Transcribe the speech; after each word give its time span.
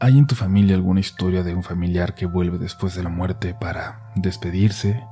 ¿Hay 0.00 0.16
en 0.16 0.28
tu 0.28 0.36
familia 0.36 0.76
alguna 0.76 1.00
historia 1.00 1.42
de 1.42 1.56
un 1.56 1.64
familiar 1.64 2.14
que 2.14 2.24
vuelve 2.24 2.56
después 2.56 2.94
de 2.94 3.02
la 3.02 3.08
muerte 3.08 3.52
para 3.52 4.12
despedirse, 4.14 5.04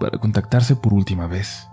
para 0.00 0.18
contactarse 0.18 0.74
por 0.74 0.92
última 0.92 1.28
vez? 1.28 1.68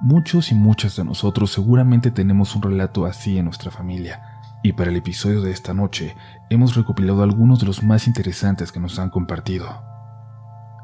Muchos 0.00 0.52
y 0.52 0.54
muchas 0.54 0.94
de 0.94 1.02
nosotros 1.02 1.50
seguramente 1.50 2.12
tenemos 2.12 2.54
un 2.54 2.62
relato 2.62 3.04
así 3.04 3.36
en 3.36 3.46
nuestra 3.46 3.72
familia, 3.72 4.22
y 4.62 4.74
para 4.74 4.90
el 4.90 4.96
episodio 4.96 5.42
de 5.42 5.50
esta 5.50 5.74
noche 5.74 6.14
hemos 6.50 6.76
recopilado 6.76 7.24
algunos 7.24 7.58
de 7.58 7.66
los 7.66 7.82
más 7.82 8.06
interesantes 8.06 8.70
que 8.70 8.78
nos 8.78 9.00
han 9.00 9.10
compartido. 9.10 9.82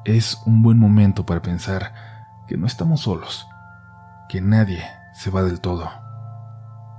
Es 0.04 0.42
un 0.46 0.62
buen 0.62 0.80
momento 0.80 1.24
para 1.24 1.42
pensar 1.42 1.92
que 2.48 2.56
no 2.56 2.66
estamos 2.66 3.02
solos, 3.02 3.46
que 4.28 4.40
nadie 4.40 4.82
se 5.14 5.30
va 5.30 5.44
del 5.44 5.60
todo. 5.60 5.88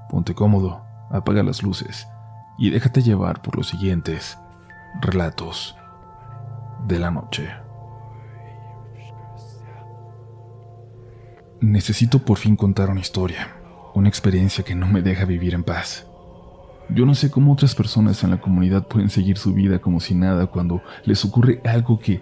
Ponte 0.09 0.33
cómodo, 0.35 0.85
apaga 1.09 1.43
las 1.43 1.63
luces 1.63 2.07
y 2.61 2.69
déjate 2.69 3.01
llevar 3.01 3.41
por 3.41 3.57
los 3.57 3.69
siguientes 3.69 4.37
relatos 5.01 5.75
de 6.87 6.99
la 6.99 7.09
noche. 7.09 7.49
Necesito 11.59 12.19
por 12.19 12.37
fin 12.37 12.55
contar 12.55 12.91
una 12.91 12.99
historia, 12.99 13.55
una 13.95 14.09
experiencia 14.09 14.63
que 14.63 14.75
no 14.75 14.85
me 14.85 15.01
deja 15.01 15.25
vivir 15.25 15.55
en 15.55 15.63
paz. 15.63 16.05
Yo 16.89 17.07
no 17.07 17.15
sé 17.15 17.31
cómo 17.31 17.53
otras 17.53 17.73
personas 17.73 18.23
en 18.23 18.29
la 18.29 18.39
comunidad 18.39 18.87
pueden 18.87 19.09
seguir 19.09 19.39
su 19.39 19.55
vida 19.55 19.79
como 19.79 19.99
si 19.99 20.13
nada 20.13 20.45
cuando 20.45 20.83
les 21.03 21.25
ocurre 21.25 21.61
algo 21.65 21.97
que, 21.97 22.21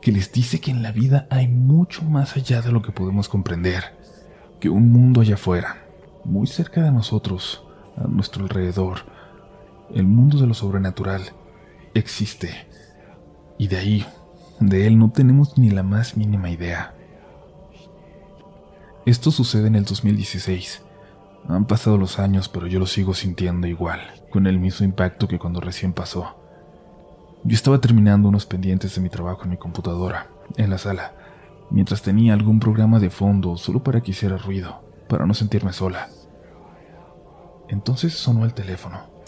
que 0.00 0.12
les 0.12 0.30
dice 0.30 0.60
que 0.60 0.70
en 0.70 0.84
la 0.84 0.92
vida 0.92 1.26
hay 1.30 1.48
mucho 1.48 2.04
más 2.04 2.36
allá 2.36 2.62
de 2.62 2.70
lo 2.70 2.80
que 2.80 2.92
podemos 2.92 3.28
comprender, 3.28 3.96
que 4.60 4.68
un 4.68 4.92
mundo 4.92 5.20
allá 5.20 5.34
afuera, 5.34 5.84
muy 6.24 6.46
cerca 6.46 6.80
de 6.80 6.92
nosotros, 6.92 7.64
a 7.96 8.06
nuestro 8.06 8.44
alrededor, 8.44 9.18
el 9.94 10.06
mundo 10.06 10.38
de 10.38 10.46
lo 10.46 10.54
sobrenatural 10.54 11.22
existe. 11.94 12.66
Y 13.58 13.68
de 13.68 13.76
ahí, 13.76 14.06
de 14.60 14.86
él 14.86 14.98
no 14.98 15.10
tenemos 15.10 15.58
ni 15.58 15.70
la 15.70 15.82
más 15.82 16.16
mínima 16.16 16.50
idea. 16.50 16.94
Esto 19.06 19.30
sucede 19.30 19.66
en 19.66 19.74
el 19.74 19.84
2016. 19.84 20.82
Han 21.48 21.64
pasado 21.66 21.96
los 21.96 22.18
años, 22.18 22.48
pero 22.48 22.66
yo 22.66 22.78
lo 22.78 22.86
sigo 22.86 23.14
sintiendo 23.14 23.66
igual, 23.66 24.00
con 24.30 24.46
el 24.46 24.58
mismo 24.58 24.84
impacto 24.84 25.26
que 25.26 25.38
cuando 25.38 25.60
recién 25.60 25.92
pasó. 25.92 26.36
Yo 27.42 27.54
estaba 27.54 27.80
terminando 27.80 28.28
unos 28.28 28.44
pendientes 28.44 28.94
de 28.94 29.00
mi 29.00 29.08
trabajo 29.08 29.44
en 29.44 29.50
mi 29.50 29.56
computadora, 29.56 30.28
en 30.56 30.68
la 30.68 30.78
sala, 30.78 31.14
mientras 31.70 32.02
tenía 32.02 32.34
algún 32.34 32.60
programa 32.60 32.98
de 33.00 33.08
fondo 33.08 33.56
solo 33.56 33.82
para 33.82 34.02
que 34.02 34.10
hiciera 34.10 34.36
ruido, 34.36 34.82
para 35.08 35.24
no 35.24 35.32
sentirme 35.32 35.72
sola. 35.72 36.10
Entonces 37.68 38.12
sonó 38.14 38.44
el 38.44 38.52
teléfono. 38.52 39.19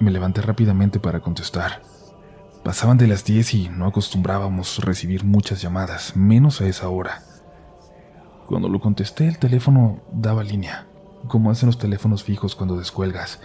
Me 0.00 0.10
levanté 0.10 0.40
rápidamente 0.40 0.98
para 0.98 1.20
contestar. 1.20 1.82
Pasaban 2.64 2.96
de 2.96 3.06
las 3.06 3.22
10 3.26 3.54
y 3.54 3.68
no 3.68 3.84
acostumbrábamos 3.84 4.78
recibir 4.78 5.24
muchas 5.24 5.60
llamadas, 5.60 6.16
menos 6.16 6.62
a 6.62 6.66
esa 6.66 6.88
hora. 6.88 7.22
Cuando 8.46 8.70
lo 8.70 8.80
contesté, 8.80 9.28
el 9.28 9.38
teléfono 9.38 10.00
daba 10.10 10.42
línea, 10.42 10.86
como 11.28 11.50
hacen 11.50 11.66
los 11.66 11.76
teléfonos 11.76 12.24
fijos 12.24 12.56
cuando 12.56 12.78
descuelgas, 12.78 13.40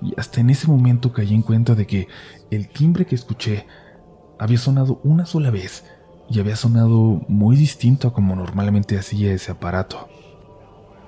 y 0.00 0.18
hasta 0.18 0.40
en 0.40 0.48
ese 0.48 0.68
momento 0.68 1.12
caí 1.12 1.34
en 1.34 1.42
cuenta 1.42 1.74
de 1.74 1.86
que 1.86 2.08
el 2.50 2.70
timbre 2.70 3.04
que 3.04 3.14
escuché 3.14 3.66
había 4.38 4.56
sonado 4.56 5.02
una 5.04 5.26
sola 5.26 5.50
vez 5.50 5.84
y 6.30 6.40
había 6.40 6.56
sonado 6.56 7.20
muy 7.28 7.56
distinto 7.56 8.08
a 8.08 8.14
como 8.14 8.34
normalmente 8.34 8.98
hacía 8.98 9.34
ese 9.34 9.52
aparato. 9.52 10.08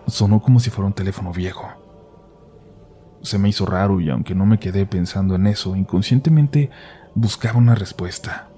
Sonó 0.07 0.43
como 0.43 0.61
si 0.61 0.69
fuera 0.69 0.89
un 0.89 0.93
teléfono 0.93 1.33
viejo. 1.33 1.82
Se 3.23 3.39
me 3.39 3.49
hizo 3.49 3.67
raro 3.67 4.01
y 4.01 4.11
aunque 4.11 4.35
no 4.35 4.47
me 4.47 4.59
quedé 4.59 4.85
pensando 4.85 5.37
en 5.37 5.47
eso, 5.47 5.77
inconscientemente 5.77 6.71
buscaba 7.15 7.59
una 7.59 7.77
respuesta. 7.77 8.49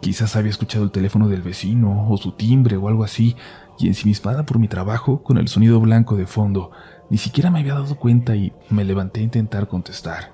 Quizás 0.00 0.36
había 0.36 0.50
escuchado 0.50 0.84
el 0.84 0.90
teléfono 0.90 1.28
del 1.28 1.42
vecino 1.42 2.06
o 2.08 2.16
su 2.18 2.32
timbre 2.32 2.76
o 2.76 2.88
algo 2.88 3.02
así, 3.02 3.34
y 3.78 3.88
ensimismada 3.88 4.44
por 4.44 4.58
mi 4.58 4.68
trabajo, 4.68 5.22
con 5.22 5.38
el 5.38 5.48
sonido 5.48 5.80
blanco 5.80 6.16
de 6.16 6.26
fondo, 6.26 6.70
ni 7.10 7.18
siquiera 7.18 7.50
me 7.50 7.60
había 7.60 7.74
dado 7.74 7.96
cuenta 7.96 8.34
y 8.36 8.52
me 8.70 8.84
levanté 8.84 9.20
a 9.20 9.24
intentar 9.24 9.68
contestar. 9.68 10.32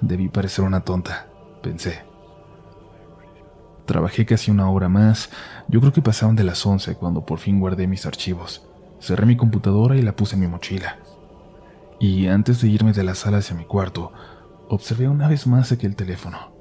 Debí 0.00 0.28
parecer 0.28 0.64
una 0.64 0.80
tonta, 0.80 1.26
pensé. 1.62 2.02
Trabajé 3.86 4.26
casi 4.26 4.50
una 4.50 4.70
hora 4.70 4.88
más, 4.88 5.30
yo 5.68 5.80
creo 5.80 5.92
que 5.92 6.02
pasaban 6.02 6.36
de 6.36 6.44
las 6.44 6.64
once 6.64 6.94
cuando 6.94 7.24
por 7.24 7.38
fin 7.38 7.60
guardé 7.60 7.86
mis 7.86 8.06
archivos. 8.06 8.66
Cerré 9.00 9.26
mi 9.26 9.36
computadora 9.36 9.96
y 9.96 10.02
la 10.02 10.14
puse 10.14 10.36
en 10.36 10.40
mi 10.40 10.46
mochila 10.46 10.98
y 12.02 12.26
antes 12.26 12.60
de 12.60 12.66
irme 12.66 12.92
de 12.92 13.04
la 13.04 13.14
sala 13.14 13.38
hacia 13.38 13.54
mi 13.54 13.64
cuarto, 13.64 14.12
observé 14.68 15.08
una 15.08 15.28
vez 15.28 15.46
más 15.46 15.70
aquel 15.70 15.94
teléfono. 15.94 16.52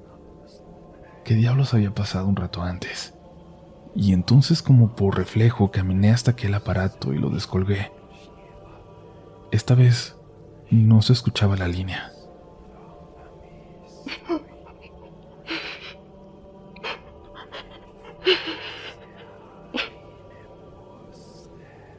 ¿Qué 1.26 1.34
diablos 1.34 1.74
había 1.74 1.96
pasado 1.96 2.28
un 2.28 2.36
rato 2.36 2.62
antes? 2.62 3.16
Y 3.96 4.14
entonces 4.14 4.62
como 4.62 4.96
por 4.96 5.18
reflejo 5.18 5.72
caminé 5.72 6.12
hasta 6.12 6.32
aquel 6.32 6.54
aparato 6.54 7.12
y 7.12 7.18
lo 7.18 7.32
descolgué. 7.32 7.92
Esta 9.52 9.74
vez 9.74 10.16
no 10.70 11.02
se 11.02 11.14
escuchaba 11.14 11.58
la 11.58 11.68
línea. 11.68 12.12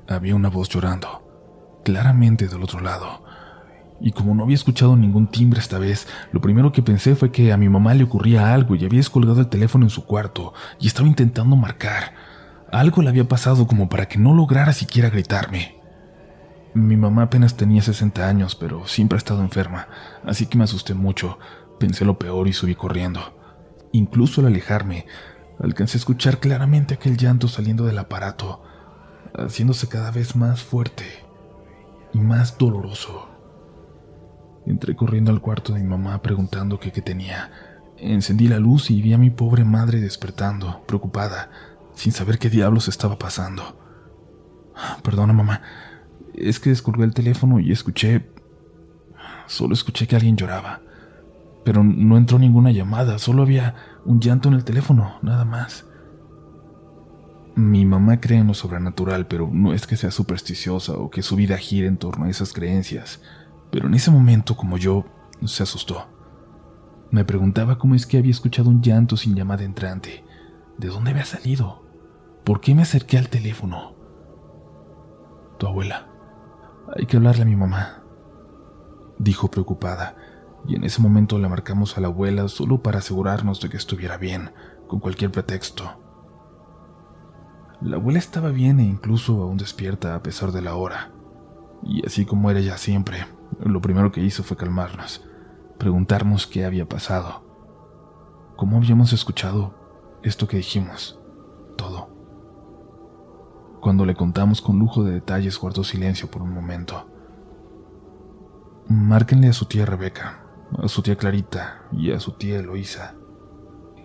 Había 0.06 0.36
una 0.36 0.48
voz 0.48 0.69
llorando, 0.69 1.81
claramente 1.82 2.47
del 2.47 2.62
otro 2.62 2.78
lado 2.78 3.31
y 4.02 4.10
como 4.10 4.34
no 4.34 4.42
había 4.42 4.56
escuchado 4.56 4.96
ningún 4.96 5.28
timbre 5.28 5.60
esta 5.60 5.78
vez, 5.78 6.08
lo 6.32 6.40
primero 6.40 6.72
que 6.72 6.82
pensé 6.82 7.14
fue 7.14 7.30
que 7.30 7.52
a 7.52 7.56
mi 7.56 7.68
mamá 7.68 7.94
le 7.94 8.02
ocurría 8.02 8.52
algo 8.52 8.74
y 8.74 8.84
había 8.84 8.98
descolgado 8.98 9.40
el 9.40 9.46
teléfono 9.46 9.86
en 9.86 9.90
su 9.90 10.04
cuarto 10.04 10.52
y 10.80 10.88
estaba 10.88 11.06
intentando 11.06 11.54
marcar. 11.54 12.14
Algo 12.72 13.00
le 13.00 13.10
había 13.10 13.28
pasado 13.28 13.68
como 13.68 13.88
para 13.88 14.08
que 14.08 14.18
no 14.18 14.34
lograra 14.34 14.72
siquiera 14.72 15.08
gritarme. 15.08 15.80
Mi 16.74 16.96
mamá 16.96 17.22
apenas 17.22 17.56
tenía 17.56 17.80
60 17.80 18.26
años, 18.26 18.56
pero 18.56 18.88
siempre 18.88 19.16
ha 19.16 19.18
estado 19.18 19.40
enferma, 19.40 19.86
así 20.26 20.46
que 20.46 20.58
me 20.58 20.64
asusté 20.64 20.94
mucho, 20.94 21.38
pensé 21.78 22.04
lo 22.04 22.19
peor 22.19 22.48
y 22.48 22.52
subí 22.52 22.74
corriendo. 22.74 23.38
Incluso 23.92 24.40
al 24.40 24.48
alejarme, 24.48 25.06
alcancé 25.60 25.98
a 25.98 26.00
escuchar 26.00 26.40
claramente 26.40 26.94
aquel 26.94 27.16
llanto 27.16 27.46
saliendo 27.46 27.84
del 27.84 27.98
aparato, 27.98 28.64
haciéndose 29.36 29.88
cada 29.88 30.10
vez 30.10 30.34
más 30.34 30.60
fuerte 30.62 31.04
y 32.12 32.19
más 32.19 32.58
doloroso. 32.58 33.31
Entré 34.67 34.95
corriendo 34.95 35.31
al 35.31 35.41
cuarto 35.41 35.73
de 35.73 35.81
mi 35.81 35.89
mamá 35.89 36.23
preguntando 36.23 36.78
qué, 36.78 36.91
tenía. 36.91 37.50
Encendí 37.99 38.49
la 38.49 38.59
luz 38.59 38.91
y 38.91 39.03
vi 39.03 39.12
a 39.12 39.19
mi 39.19 39.31
pobre 39.31 39.65
madre 39.65 40.00
despertando, 40.00 40.83
preocupada, 40.87 41.50
sin 41.95 42.12
saber 42.12 42.39
qué 42.39 42.49
diablos 42.49 42.89
estaba 42.89 43.19
pasando. 43.19 43.77
Perdona, 45.03 45.33
mamá. 45.33 45.62
Es 46.34 46.61
que 46.61 46.71
descolgué 46.71 47.05
el 47.05 47.15
teléfono 47.15 47.61
y 47.61 47.73
escuché... 47.73 48.31
Solo 49.47 49.75
escuché 49.75 50.06
que 50.06 50.17
alguien 50.17 50.37
lloraba. 50.37 50.81
Pero 51.65 51.83
no 51.84 52.17
entró 52.17 52.39
ninguna 52.39 52.71
llamada, 52.71 53.19
solo 53.19 53.43
había 53.43 53.75
un 54.05 54.21
llanto 54.21 54.49
en 54.49 54.55
el 54.55 54.65
teléfono, 54.65 55.19
nada 55.23 55.44
más. 55.44 55.84
Mi 57.55 57.84
mamá 57.84 58.21
cree 58.21 58.39
en 58.39 58.47
lo 58.47 58.55
sobrenatural, 58.55 59.27
pero 59.27 59.50
no 59.53 59.75
es 59.75 59.87
que 59.87 59.97
sea 59.97 60.11
supersticiosa 60.11 60.94
o 60.94 61.11
que 61.11 61.23
su 61.23 61.37
vida 61.37 61.59
gire 61.59 61.87
en 61.87 61.99
torno 61.99 62.25
a 62.25 62.31
esas 62.31 62.53
creencias 62.53 63.21
pero 63.72 63.87
en 63.87 63.94
ese 63.94 64.10
momento, 64.10 64.55
como 64.55 64.77
yo, 64.77 65.06
se 65.47 65.62
asustó. 65.62 66.06
Me 67.10 67.25
preguntaba 67.25 67.78
cómo 67.78 67.94
es 67.94 68.06
que 68.06 68.19
había 68.19 68.31
escuchado 68.31 68.69
un 68.69 68.83
llanto 68.83 69.16
sin 69.16 69.34
llamada 69.34 69.65
entrante. 69.65 70.25
¿De 70.77 70.88
dónde 70.88 71.12
había 71.12 71.25
salido? 71.25 71.82
¿Por 72.44 72.61
qué 72.61 72.75
me 72.75 72.82
acerqué 72.82 73.16
al 73.16 73.31
teléfono? 73.31 73.94
Tu 75.59 75.66
abuela. 75.66 76.06
Hay 76.94 77.06
que 77.06 77.16
hablarle 77.16 77.43
a 77.43 77.47
mi 77.47 77.56
mamá. 77.56 78.03
Dijo 79.19 79.50
preocupada, 79.50 80.17
y 80.69 80.76
en 80.76 80.85
ese 80.85 81.00
momento 81.00 81.38
le 81.38 81.49
marcamos 81.49 81.96
a 81.96 82.02
la 82.02 82.08
abuela 82.08 82.49
solo 82.49 82.82
para 82.82 82.99
asegurarnos 82.99 83.62
de 83.62 83.70
que 83.70 83.79
estuviera 83.79 84.19
bien, 84.19 84.52
con 84.87 85.00
cualquier 85.00 85.32
pretexto. 85.32 85.99
La 87.81 87.96
abuela 87.96 88.19
estaba 88.19 88.50
bien 88.50 88.81
e 88.81 88.85
incluso 88.85 89.43
aún 89.43 89.56
despierta 89.56 90.14
a 90.14 90.23
pesar 90.23 90.52
de 90.52 90.61
la 90.61 90.75
hora, 90.75 91.11
y 91.82 92.06
así 92.06 92.25
como 92.25 92.50
era 92.50 92.61
ella 92.61 92.76
siempre, 92.76 93.26
lo 93.61 93.81
primero 93.81 94.12
que 94.12 94.23
hizo 94.23 94.43
fue 94.43 94.56
calmarnos, 94.56 95.25
preguntarnos 95.79 96.46
qué 96.46 96.64
había 96.64 96.88
pasado, 96.88 97.43
cómo 98.56 98.76
habíamos 98.76 99.12
escuchado 99.12 99.75
esto 100.23 100.46
que 100.46 100.58
dijimos, 100.58 101.20
todo. 101.76 102.11
Cuando 103.81 104.06
le 104.06 104.14
contamos 104.14 104.62
con 104.62 104.79
lujo 104.79 105.02
de 105.02 105.12
detalles, 105.12 105.58
guardó 105.58 105.82
silencio 105.82 106.31
por 106.31 106.43
un 106.43 106.55
momento. 106.55 107.08
Márquenle 108.88 109.49
a 109.49 109.52
su 109.52 109.64
tía 109.64 109.84
Rebeca, 109.84 110.46
a 110.81 110.87
su 110.87 111.02
tía 111.02 111.17
Clarita 111.17 111.82
y 111.90 112.12
a 112.12 112.20
su 112.20 112.32
tía 112.32 112.61
Eloísa, 112.61 113.17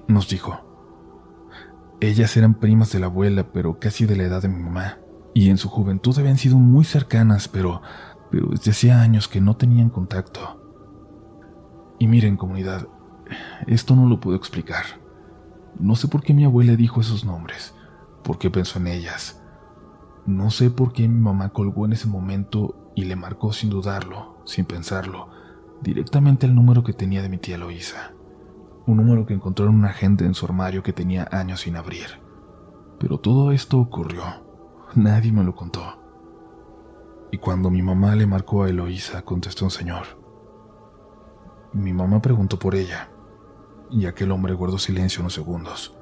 nos 0.07 0.27
dijo. 0.27 0.63
Ellas 1.99 2.35
eran 2.37 2.55
primas 2.55 2.91
de 2.91 2.99
la 2.99 3.07
abuela, 3.07 3.51
pero 3.51 3.79
casi 3.79 4.05
de 4.05 4.15
la 4.15 4.23
edad 4.23 4.41
de 4.41 4.49
mi 4.49 4.61
mamá, 4.61 4.97
y 5.37 5.51
en 5.51 5.59
su 5.59 5.69
juventud 5.69 6.17
habían 6.17 6.39
sido 6.39 6.57
muy 6.57 6.83
cercanas, 6.83 7.47
pero 7.47 7.83
pero 8.31 8.47
desde 8.47 8.71
hacía 8.71 9.01
años 9.01 9.27
que 9.27 9.39
no 9.39 9.55
tenían 9.55 9.91
contacto. 9.91 10.59
Y 11.99 12.07
miren, 12.07 12.37
comunidad, 12.37 12.87
esto 13.67 13.95
no 13.95 14.09
lo 14.09 14.19
puedo 14.19 14.35
explicar. 14.35 14.83
No 15.79 15.95
sé 15.95 16.07
por 16.07 16.23
qué 16.23 16.33
mi 16.33 16.43
abuela 16.43 16.75
dijo 16.75 17.01
esos 17.01 17.23
nombres, 17.23 17.75
por 18.23 18.39
qué 18.39 18.49
pensó 18.49 18.79
en 18.79 18.87
ellas. 18.87 19.39
No 20.25 20.49
sé 20.49 20.71
por 20.71 20.91
qué 20.91 21.07
mi 21.07 21.19
mamá 21.19 21.49
colgó 21.49 21.85
en 21.85 21.93
ese 21.93 22.07
momento 22.07 22.91
y 22.95 23.05
le 23.05 23.15
marcó 23.15 23.53
sin 23.53 23.69
dudarlo, 23.69 24.41
sin 24.43 24.65
pensarlo, 24.65 25.29
directamente 25.83 26.47
el 26.47 26.55
número 26.55 26.83
que 26.83 26.93
tenía 26.93 27.21
de 27.21 27.29
mi 27.29 27.37
tía 27.37 27.59
Loisa. 27.59 28.11
Un 28.87 28.97
número 28.97 29.27
que 29.27 29.35
encontró 29.35 29.67
en 29.67 29.75
una 29.75 29.89
agenda 29.89 30.25
en 30.25 30.33
su 30.33 30.47
armario 30.47 30.81
que 30.81 30.93
tenía 30.93 31.27
años 31.31 31.61
sin 31.61 31.75
abrir. 31.75 32.07
Pero 32.99 33.19
todo 33.19 33.51
esto 33.51 33.77
ocurrió. 33.77 34.46
Nadie 34.95 35.31
me 35.31 35.43
lo 35.43 35.55
contó. 35.55 35.81
Y 37.31 37.37
cuando 37.37 37.69
mi 37.69 37.81
mamá 37.81 38.15
le 38.15 38.25
marcó 38.25 38.63
a 38.63 38.69
Eloísa, 38.69 39.21
contestó 39.23 39.65
un 39.65 39.71
señor. 39.71 40.05
Mi 41.73 41.93
mamá 41.93 42.21
preguntó 42.21 42.57
por 42.57 42.73
ella, 42.73 43.09
y 43.91 44.05
aquel 44.05 44.31
hombre 44.31 44.53
guardó 44.53 44.77
silencio 44.77 45.21
unos 45.21 45.33
segundos. 45.33 45.95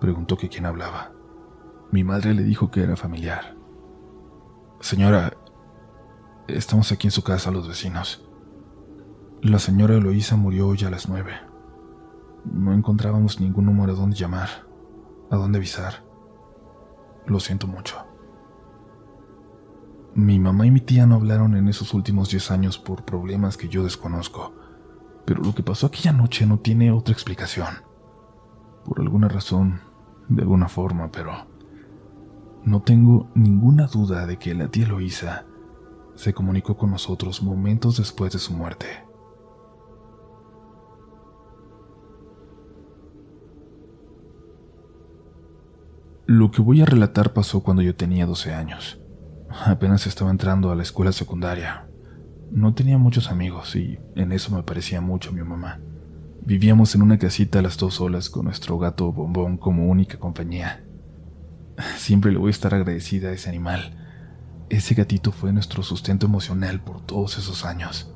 Preguntó 0.00 0.36
que 0.36 0.48
quién 0.48 0.66
hablaba. 0.66 1.12
Mi 1.90 2.04
madre 2.04 2.34
le 2.34 2.42
dijo 2.42 2.70
que 2.70 2.82
era 2.82 2.96
familiar. 2.96 3.56
Señora, 4.80 5.32
estamos 6.46 6.92
aquí 6.92 7.06
en 7.06 7.12
su 7.12 7.22
casa 7.22 7.50
los 7.50 7.66
vecinos. 7.66 8.28
La 9.40 9.58
señora 9.58 9.94
Eloísa 9.94 10.36
murió 10.36 10.68
hoy 10.68 10.84
a 10.84 10.90
las 10.90 11.08
nueve. 11.08 11.32
No 12.44 12.74
encontrábamos 12.74 13.40
ningún 13.40 13.66
número 13.66 13.92
a 13.92 13.96
dónde 13.96 14.16
llamar, 14.16 14.48
a 15.30 15.36
dónde 15.36 15.58
avisar. 15.58 16.04
Lo 17.26 17.40
siento 17.40 17.66
mucho. 17.66 17.96
Mi 20.14 20.38
mamá 20.38 20.66
y 20.66 20.70
mi 20.70 20.80
tía 20.80 21.06
no 21.06 21.16
hablaron 21.16 21.56
en 21.56 21.68
esos 21.68 21.92
últimos 21.92 22.30
diez 22.30 22.50
años 22.50 22.78
por 22.78 23.04
problemas 23.04 23.56
que 23.56 23.68
yo 23.68 23.82
desconozco, 23.82 24.54
pero 25.24 25.42
lo 25.42 25.54
que 25.54 25.62
pasó 25.62 25.86
aquella 25.86 26.12
noche 26.12 26.46
no 26.46 26.58
tiene 26.58 26.92
otra 26.92 27.12
explicación. 27.12 27.68
Por 28.84 29.00
alguna 29.00 29.28
razón, 29.28 29.80
de 30.28 30.42
alguna 30.42 30.68
forma, 30.68 31.10
pero 31.10 31.32
no 32.64 32.82
tengo 32.82 33.28
ninguna 33.34 33.86
duda 33.86 34.26
de 34.26 34.38
que 34.38 34.54
la 34.54 34.68
tía 34.68 34.86
Loisa 34.86 35.46
se 36.14 36.32
comunicó 36.32 36.76
con 36.76 36.90
nosotros 36.90 37.42
momentos 37.42 37.96
después 37.96 38.32
de 38.32 38.38
su 38.38 38.54
muerte. 38.54 38.86
Lo 46.26 46.50
que 46.50 46.62
voy 46.62 46.80
a 46.80 46.86
relatar 46.86 47.34
pasó 47.34 47.62
cuando 47.62 47.82
yo 47.82 47.96
tenía 47.96 48.24
12 48.24 48.54
años. 48.54 48.98
Apenas 49.66 50.06
estaba 50.06 50.30
entrando 50.30 50.70
a 50.70 50.74
la 50.74 50.82
escuela 50.82 51.12
secundaria. 51.12 51.86
No 52.50 52.72
tenía 52.72 52.96
muchos 52.96 53.30
amigos 53.30 53.76
y 53.76 53.98
en 54.16 54.32
eso 54.32 54.56
me 54.56 54.62
parecía 54.62 55.02
mucho 55.02 55.28
a 55.28 55.32
mi 55.34 55.42
mamá. 55.42 55.80
Vivíamos 56.40 56.94
en 56.94 57.02
una 57.02 57.18
casita 57.18 57.60
las 57.60 57.76
dos 57.76 57.96
solas 57.96 58.30
con 58.30 58.46
nuestro 58.46 58.78
gato 58.78 59.12
Bombón 59.12 59.58
como 59.58 59.86
única 59.86 60.18
compañía. 60.18 60.82
Siempre 61.98 62.32
le 62.32 62.38
voy 62.38 62.48
a 62.48 62.52
estar 62.52 62.72
agradecida 62.72 63.28
a 63.28 63.32
ese 63.32 63.50
animal. 63.50 63.94
Ese 64.70 64.94
gatito 64.94 65.30
fue 65.30 65.52
nuestro 65.52 65.82
sustento 65.82 66.24
emocional 66.24 66.80
por 66.80 67.02
todos 67.02 67.36
esos 67.36 67.66
años. 67.66 68.14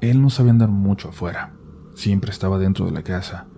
Él 0.00 0.22
no 0.22 0.30
sabía 0.30 0.52
andar 0.52 0.70
mucho 0.70 1.10
afuera. 1.10 1.52
Siempre 1.94 2.30
estaba 2.30 2.58
dentro 2.58 2.86
de 2.86 2.92
la 2.92 3.02
casa 3.02 3.48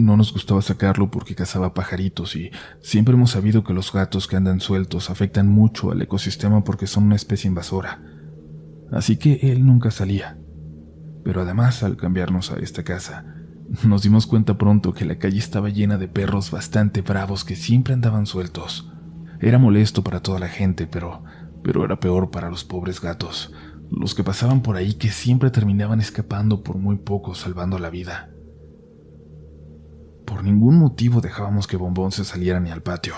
no 0.00 0.16
nos 0.16 0.32
gustaba 0.32 0.62
sacarlo 0.62 1.10
porque 1.10 1.34
cazaba 1.34 1.74
pajaritos 1.74 2.36
y 2.36 2.50
siempre 2.80 3.14
hemos 3.14 3.30
sabido 3.30 3.64
que 3.64 3.72
los 3.72 3.92
gatos 3.92 4.26
que 4.26 4.36
andan 4.36 4.60
sueltos 4.60 5.10
afectan 5.10 5.48
mucho 5.48 5.92
al 5.92 6.02
ecosistema 6.02 6.64
porque 6.64 6.86
son 6.86 7.04
una 7.04 7.16
especie 7.16 7.48
invasora. 7.48 8.02
Así 8.90 9.16
que 9.16 9.52
él 9.52 9.64
nunca 9.64 9.90
salía. 9.90 10.38
Pero 11.24 11.42
además, 11.42 11.82
al 11.82 11.96
cambiarnos 11.96 12.50
a 12.50 12.56
esta 12.56 12.82
casa, 12.82 13.24
nos 13.84 14.02
dimos 14.02 14.26
cuenta 14.26 14.58
pronto 14.58 14.92
que 14.92 15.04
la 15.04 15.18
calle 15.18 15.38
estaba 15.38 15.68
llena 15.68 15.96
de 15.96 16.08
perros 16.08 16.50
bastante 16.50 17.02
bravos 17.02 17.44
que 17.44 17.56
siempre 17.56 17.94
andaban 17.94 18.26
sueltos. 18.26 18.90
Era 19.40 19.58
molesto 19.58 20.02
para 20.02 20.20
toda 20.20 20.40
la 20.40 20.48
gente, 20.48 20.86
pero, 20.86 21.22
pero 21.62 21.84
era 21.84 22.00
peor 22.00 22.30
para 22.30 22.50
los 22.50 22.64
pobres 22.64 23.00
gatos, 23.00 23.52
los 23.90 24.14
que 24.14 24.24
pasaban 24.24 24.62
por 24.62 24.76
ahí 24.76 24.94
que 24.94 25.10
siempre 25.10 25.50
terminaban 25.50 26.00
escapando 26.00 26.62
por 26.62 26.78
muy 26.78 26.96
poco 26.96 27.34
salvando 27.34 27.78
la 27.78 27.90
vida. 27.90 28.30
Por 30.30 30.44
ningún 30.44 30.78
motivo 30.78 31.20
dejábamos 31.20 31.66
que 31.66 31.76
Bombón 31.76 32.12
se 32.12 32.24
saliera 32.24 32.60
ni 32.60 32.70
al 32.70 32.84
patio. 32.84 33.14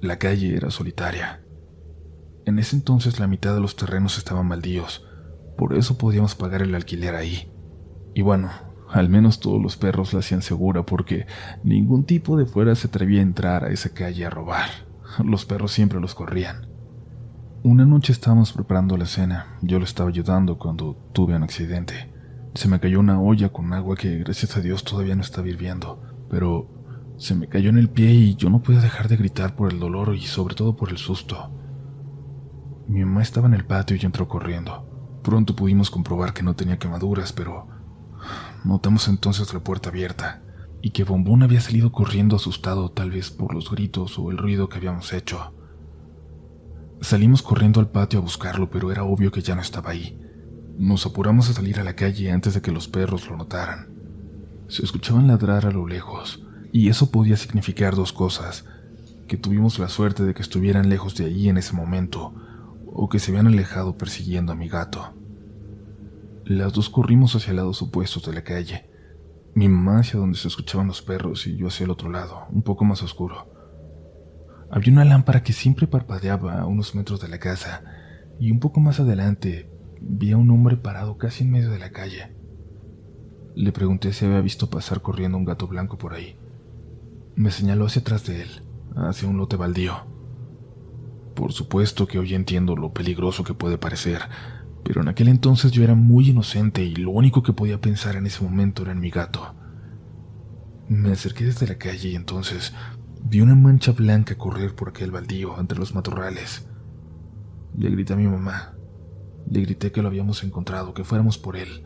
La 0.00 0.18
calle 0.18 0.56
era 0.56 0.70
solitaria. 0.70 1.40
En 2.44 2.58
ese 2.58 2.74
entonces 2.74 3.20
la 3.20 3.28
mitad 3.28 3.54
de 3.54 3.60
los 3.60 3.76
terrenos 3.76 4.18
estaban 4.18 4.48
baldíos, 4.48 5.06
por 5.56 5.74
eso 5.74 5.96
podíamos 5.96 6.34
pagar 6.34 6.62
el 6.62 6.74
alquiler 6.74 7.14
ahí. 7.14 7.52
Y 8.12 8.22
bueno, 8.22 8.50
al 8.90 9.08
menos 9.08 9.38
todos 9.38 9.62
los 9.62 9.76
perros 9.76 10.14
la 10.14 10.18
hacían 10.18 10.42
segura 10.42 10.84
porque 10.84 11.26
ningún 11.62 12.04
tipo 12.04 12.36
de 12.36 12.46
fuera 12.46 12.74
se 12.74 12.88
atrevía 12.88 13.20
a 13.20 13.22
entrar 13.22 13.64
a 13.64 13.70
esa 13.70 13.90
calle 13.90 14.26
a 14.26 14.30
robar. 14.30 14.68
Los 15.24 15.44
perros 15.44 15.70
siempre 15.70 16.00
los 16.00 16.16
corrían. 16.16 16.66
Una 17.62 17.86
noche 17.86 18.12
estábamos 18.12 18.52
preparando 18.52 18.96
la 18.96 19.06
cena, 19.06 19.58
yo 19.62 19.78
lo 19.78 19.84
estaba 19.84 20.08
ayudando 20.08 20.58
cuando 20.58 20.96
tuve 21.12 21.36
un 21.36 21.44
accidente. 21.44 22.12
Se 22.54 22.66
me 22.66 22.80
cayó 22.80 22.98
una 22.98 23.20
olla 23.20 23.50
con 23.50 23.72
agua 23.72 23.94
que 23.94 24.18
gracias 24.18 24.56
a 24.56 24.60
Dios 24.60 24.82
todavía 24.82 25.14
no 25.14 25.22
estaba 25.22 25.46
hirviendo 25.46 26.15
pero 26.28 27.14
se 27.16 27.34
me 27.34 27.48
cayó 27.48 27.70
en 27.70 27.78
el 27.78 27.88
pie 27.88 28.10
y 28.12 28.36
yo 28.36 28.50
no 28.50 28.62
podía 28.62 28.80
dejar 28.80 29.08
de 29.08 29.16
gritar 29.16 29.56
por 29.56 29.72
el 29.72 29.80
dolor 29.80 30.14
y 30.14 30.22
sobre 30.22 30.54
todo 30.54 30.76
por 30.76 30.90
el 30.90 30.98
susto. 30.98 31.50
Mi 32.88 33.04
mamá 33.04 33.22
estaba 33.22 33.48
en 33.48 33.54
el 33.54 33.64
patio 33.64 33.96
y 33.96 34.04
entró 34.04 34.28
corriendo. 34.28 35.20
Pronto 35.22 35.56
pudimos 35.56 35.90
comprobar 35.90 36.34
que 36.34 36.42
no 36.42 36.54
tenía 36.54 36.78
quemaduras, 36.78 37.32
pero 37.32 37.68
notamos 38.64 39.08
entonces 39.08 39.52
la 39.52 39.60
puerta 39.60 39.88
abierta 39.88 40.42
y 40.82 40.90
que 40.90 41.04
Bombón 41.04 41.42
había 41.42 41.60
salido 41.60 41.90
corriendo 41.90 42.36
asustado 42.36 42.90
tal 42.90 43.10
vez 43.10 43.30
por 43.30 43.54
los 43.54 43.70
gritos 43.70 44.18
o 44.18 44.30
el 44.30 44.38
ruido 44.38 44.68
que 44.68 44.76
habíamos 44.76 45.12
hecho. 45.12 45.52
Salimos 47.00 47.42
corriendo 47.42 47.80
al 47.80 47.90
patio 47.90 48.20
a 48.20 48.22
buscarlo, 48.22 48.70
pero 48.70 48.92
era 48.92 49.04
obvio 49.04 49.32
que 49.32 49.42
ya 49.42 49.54
no 49.54 49.62
estaba 49.62 49.90
ahí. 49.90 50.20
Nos 50.78 51.06
apuramos 51.06 51.50
a 51.50 51.54
salir 51.54 51.80
a 51.80 51.84
la 51.84 51.96
calle 51.96 52.30
antes 52.30 52.54
de 52.54 52.62
que 52.62 52.70
los 52.70 52.88
perros 52.88 53.28
lo 53.28 53.36
notaran. 53.36 53.95
Se 54.68 54.82
escuchaban 54.84 55.28
ladrar 55.28 55.66
a 55.66 55.70
lo 55.70 55.86
lejos, 55.86 56.42
y 56.72 56.88
eso 56.88 57.10
podía 57.10 57.36
significar 57.36 57.94
dos 57.94 58.12
cosas, 58.12 58.64
que 59.28 59.36
tuvimos 59.36 59.78
la 59.78 59.88
suerte 59.88 60.24
de 60.24 60.34
que 60.34 60.42
estuvieran 60.42 60.88
lejos 60.88 61.16
de 61.16 61.26
allí 61.26 61.48
en 61.48 61.56
ese 61.56 61.72
momento, 61.72 62.34
o 62.86 63.08
que 63.08 63.18
se 63.18 63.30
habían 63.30 63.46
alejado 63.46 63.96
persiguiendo 63.96 64.52
a 64.52 64.56
mi 64.56 64.68
gato. 64.68 65.14
Las 66.44 66.72
dos 66.72 66.90
corrimos 66.90 67.34
hacia 67.34 67.52
lados 67.52 67.82
opuestos 67.82 68.24
de 68.26 68.32
la 68.32 68.42
calle, 68.42 68.90
mi 69.54 69.68
mamá 69.68 70.00
hacia 70.00 70.20
donde 70.20 70.38
se 70.38 70.48
escuchaban 70.48 70.86
los 70.86 71.00
perros 71.00 71.46
y 71.46 71.56
yo 71.56 71.68
hacia 71.68 71.84
el 71.84 71.90
otro 71.90 72.10
lado, 72.10 72.46
un 72.50 72.62
poco 72.62 72.84
más 72.84 73.02
oscuro. 73.02 73.50
Había 74.70 74.92
una 74.92 75.04
lámpara 75.04 75.42
que 75.42 75.52
siempre 75.52 75.86
parpadeaba 75.86 76.60
a 76.60 76.66
unos 76.66 76.94
metros 76.94 77.20
de 77.20 77.28
la 77.28 77.38
casa, 77.38 77.82
y 78.38 78.50
un 78.50 78.60
poco 78.60 78.80
más 78.80 79.00
adelante 79.00 79.70
vi 80.00 80.32
a 80.32 80.36
un 80.36 80.50
hombre 80.50 80.76
parado 80.76 81.16
casi 81.16 81.44
en 81.44 81.52
medio 81.52 81.70
de 81.70 81.78
la 81.78 81.90
calle. 81.90 82.35
Le 83.56 83.72
pregunté 83.72 84.12
si 84.12 84.26
había 84.26 84.42
visto 84.42 84.68
pasar 84.68 85.00
corriendo 85.00 85.38
un 85.38 85.46
gato 85.46 85.66
blanco 85.66 85.96
por 85.96 86.12
ahí. 86.12 86.36
Me 87.36 87.50
señaló 87.50 87.86
hacia 87.86 88.02
atrás 88.02 88.26
de 88.26 88.42
él, 88.42 88.50
hacia 88.94 89.26
un 89.26 89.38
lote 89.38 89.56
baldío. 89.56 89.94
Por 91.34 91.54
supuesto 91.54 92.06
que 92.06 92.18
hoy 92.18 92.34
entiendo 92.34 92.76
lo 92.76 92.92
peligroso 92.92 93.44
que 93.44 93.54
puede 93.54 93.78
parecer, 93.78 94.20
pero 94.84 95.00
en 95.00 95.08
aquel 95.08 95.28
entonces 95.28 95.72
yo 95.72 95.82
era 95.82 95.94
muy 95.94 96.28
inocente 96.28 96.84
y 96.84 96.96
lo 96.96 97.12
único 97.12 97.42
que 97.42 97.54
podía 97.54 97.80
pensar 97.80 98.16
en 98.16 98.26
ese 98.26 98.44
momento 98.44 98.82
era 98.82 98.92
en 98.92 99.00
mi 99.00 99.08
gato. 99.08 99.54
Me 100.90 101.12
acerqué 101.12 101.46
desde 101.46 101.66
la 101.66 101.78
calle 101.78 102.10
y 102.10 102.14
entonces 102.14 102.74
vi 103.24 103.40
una 103.40 103.54
mancha 103.54 103.92
blanca 103.92 104.36
correr 104.36 104.74
por 104.74 104.90
aquel 104.90 105.10
baldío 105.12 105.58
entre 105.58 105.78
los 105.78 105.94
matorrales. 105.94 106.68
Le 107.74 107.88
grité 107.88 108.12
a 108.12 108.16
mi 108.16 108.26
mamá. 108.26 108.74
Le 109.50 109.62
grité 109.62 109.92
que 109.92 110.02
lo 110.02 110.08
habíamos 110.08 110.44
encontrado, 110.44 110.92
que 110.92 111.04
fuéramos 111.04 111.38
por 111.38 111.56
él. 111.56 111.85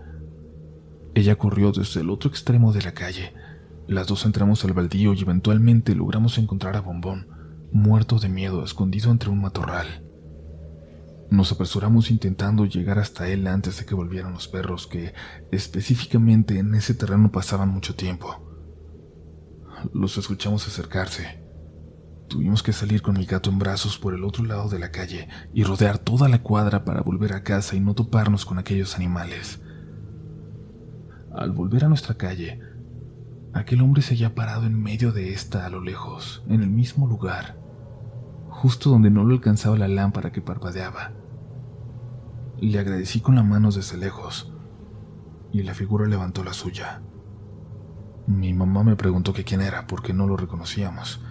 Ella 1.14 1.36
corrió 1.36 1.72
desde 1.72 2.00
el 2.00 2.10
otro 2.10 2.30
extremo 2.30 2.72
de 2.72 2.82
la 2.82 2.92
calle. 2.92 3.34
Las 3.88 4.06
dos 4.06 4.24
entramos 4.24 4.64
al 4.64 4.72
baldío 4.72 5.12
y 5.14 5.20
eventualmente 5.20 5.94
logramos 5.94 6.38
encontrar 6.38 6.76
a 6.76 6.80
Bombón, 6.80 7.28
muerto 7.72 8.18
de 8.18 8.28
miedo, 8.28 8.64
escondido 8.64 9.10
entre 9.10 9.30
un 9.30 9.40
matorral. 9.40 10.04
Nos 11.30 11.52
apresuramos 11.52 12.10
intentando 12.10 12.64
llegar 12.64 12.98
hasta 12.98 13.28
él 13.28 13.46
antes 13.46 13.78
de 13.78 13.86
que 13.86 13.94
volvieran 13.94 14.32
los 14.32 14.48
perros 14.48 14.86
que 14.86 15.14
específicamente 15.52 16.58
en 16.58 16.74
ese 16.74 16.94
terreno 16.94 17.30
pasaban 17.30 17.68
mucho 17.68 17.94
tiempo. 17.94 18.46
Los 19.92 20.18
escuchamos 20.18 20.66
acercarse. 20.66 21.40
Tuvimos 22.28 22.62
que 22.62 22.72
salir 22.72 23.02
con 23.02 23.16
mi 23.16 23.26
gato 23.26 23.50
en 23.50 23.58
brazos 23.58 23.98
por 23.98 24.14
el 24.14 24.24
otro 24.24 24.44
lado 24.44 24.68
de 24.68 24.78
la 24.78 24.90
calle 24.90 25.28
y 25.52 25.64
rodear 25.64 25.98
toda 25.98 26.28
la 26.28 26.42
cuadra 26.42 26.84
para 26.84 27.00
volver 27.00 27.32
a 27.32 27.42
casa 27.42 27.74
y 27.74 27.80
no 27.80 27.94
toparnos 27.94 28.44
con 28.44 28.58
aquellos 28.58 28.94
animales. 28.94 29.60
Al 31.34 31.52
volver 31.52 31.84
a 31.84 31.88
nuestra 31.88 32.16
calle, 32.16 32.60
aquel 33.52 33.82
hombre 33.82 34.02
se 34.02 34.14
había 34.14 34.34
parado 34.34 34.66
en 34.66 34.82
medio 34.82 35.12
de 35.12 35.32
esta 35.32 35.64
a 35.64 35.70
lo 35.70 35.80
lejos, 35.80 36.42
en 36.48 36.60
el 36.60 36.70
mismo 36.70 37.06
lugar, 37.06 37.56
justo 38.48 38.90
donde 38.90 39.10
no 39.10 39.22
lo 39.22 39.34
alcanzaba 39.34 39.78
la 39.78 39.86
lámpara 39.86 40.32
que 40.32 40.42
parpadeaba, 40.42 41.12
Le 42.58 42.78
agradecí 42.78 43.20
con 43.20 43.36
las 43.36 43.44
manos 43.44 43.76
desde 43.76 43.96
lejos 43.96 44.52
y 45.50 45.62
la 45.62 45.72
figura 45.72 46.06
levantó 46.06 46.44
la 46.44 46.52
suya. 46.52 47.00
Mi 48.26 48.52
mamá 48.52 48.84
me 48.84 48.96
preguntó 48.96 49.32
que 49.32 49.44
quién 49.44 49.62
era 49.62 49.86
porque 49.86 50.12
no 50.12 50.26
lo 50.26 50.36
reconocíamos 50.36 51.24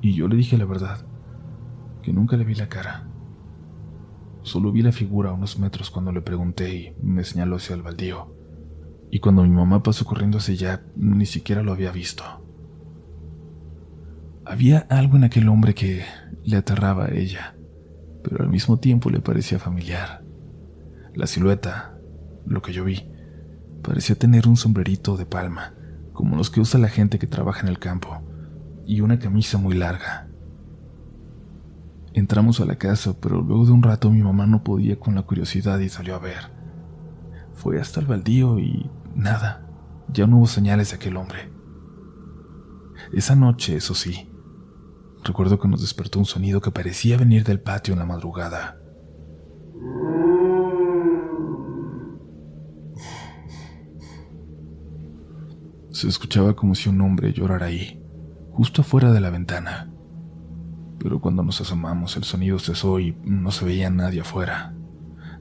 y 0.00 0.14
yo 0.14 0.28
le 0.28 0.36
dije 0.36 0.56
la 0.58 0.66
verdad, 0.66 1.04
que 2.02 2.12
nunca 2.12 2.36
le 2.36 2.44
vi 2.44 2.54
la 2.54 2.68
cara. 2.68 3.08
Solo 4.42 4.70
vi 4.70 4.82
la 4.82 4.92
figura 4.92 5.30
a 5.30 5.34
unos 5.34 5.58
metros 5.58 5.90
cuando 5.90 6.12
le 6.12 6.22
pregunté 6.22 6.74
y 6.74 6.96
me 7.02 7.24
señaló 7.24 7.56
hacia 7.56 7.74
el 7.74 7.82
baldío. 7.82 8.39
Y 9.10 9.18
cuando 9.18 9.42
mi 9.42 9.50
mamá 9.50 9.82
pasó 9.82 10.04
corriendo 10.04 10.38
hacia 10.38 10.54
allá, 10.54 10.82
ni 10.96 11.26
siquiera 11.26 11.62
lo 11.62 11.72
había 11.72 11.90
visto. 11.90 12.24
Había 14.44 14.78
algo 14.88 15.16
en 15.16 15.24
aquel 15.24 15.48
hombre 15.48 15.74
que 15.74 16.04
le 16.44 16.56
aterraba 16.56 17.06
a 17.06 17.14
ella, 17.14 17.56
pero 18.22 18.42
al 18.42 18.50
mismo 18.50 18.78
tiempo 18.78 19.10
le 19.10 19.20
parecía 19.20 19.58
familiar. 19.58 20.22
La 21.14 21.26
silueta, 21.26 21.98
lo 22.46 22.62
que 22.62 22.72
yo 22.72 22.84
vi, 22.84 23.08
parecía 23.82 24.16
tener 24.16 24.46
un 24.46 24.56
sombrerito 24.56 25.16
de 25.16 25.26
palma, 25.26 25.74
como 26.12 26.36
los 26.36 26.50
que 26.50 26.60
usa 26.60 26.80
la 26.80 26.88
gente 26.88 27.18
que 27.18 27.26
trabaja 27.26 27.62
en 27.62 27.68
el 27.68 27.78
campo, 27.78 28.22
y 28.86 29.00
una 29.00 29.18
camisa 29.18 29.58
muy 29.58 29.74
larga. 29.74 30.28
Entramos 32.12 32.60
a 32.60 32.64
la 32.64 32.76
casa, 32.76 33.14
pero 33.20 33.40
luego 33.40 33.66
de 33.66 33.72
un 33.72 33.82
rato 33.82 34.10
mi 34.10 34.22
mamá 34.22 34.46
no 34.46 34.64
podía 34.64 34.98
con 34.98 35.14
la 35.14 35.22
curiosidad 35.22 35.78
y 35.80 35.88
salió 35.88 36.16
a 36.16 36.18
ver. 36.18 36.59
Fue 37.60 37.80
hasta 37.80 38.00
el 38.00 38.06
baldío 38.06 38.58
y 38.58 38.90
nada, 39.14 39.66
ya 40.12 40.26
no 40.26 40.38
hubo 40.38 40.46
señales 40.46 40.90
de 40.90 40.96
aquel 40.96 41.16
hombre. 41.16 41.52
Esa 43.12 43.34
noche, 43.34 43.76
eso 43.76 43.94
sí, 43.94 44.30
recuerdo 45.24 45.58
que 45.58 45.68
nos 45.68 45.80
despertó 45.80 46.18
un 46.18 46.24
sonido 46.24 46.60
que 46.60 46.70
parecía 46.70 47.16
venir 47.16 47.44
del 47.44 47.60
patio 47.60 47.92
en 47.92 48.00
la 48.00 48.06
madrugada. 48.06 48.80
Se 55.90 56.08
escuchaba 56.08 56.54
como 56.54 56.74
si 56.74 56.88
un 56.88 57.00
hombre 57.00 57.32
llorara 57.32 57.66
ahí, 57.66 58.02
justo 58.52 58.82
afuera 58.82 59.12
de 59.12 59.20
la 59.20 59.30
ventana 59.30 59.90
pero 61.00 61.18
cuando 61.18 61.42
nos 61.42 61.60
asomamos 61.60 62.16
el 62.16 62.24
sonido 62.24 62.58
cesó 62.58 63.00
y 63.00 63.16
no 63.24 63.50
se 63.50 63.64
veía 63.64 63.90
nadie 63.90 64.20
afuera. 64.20 64.74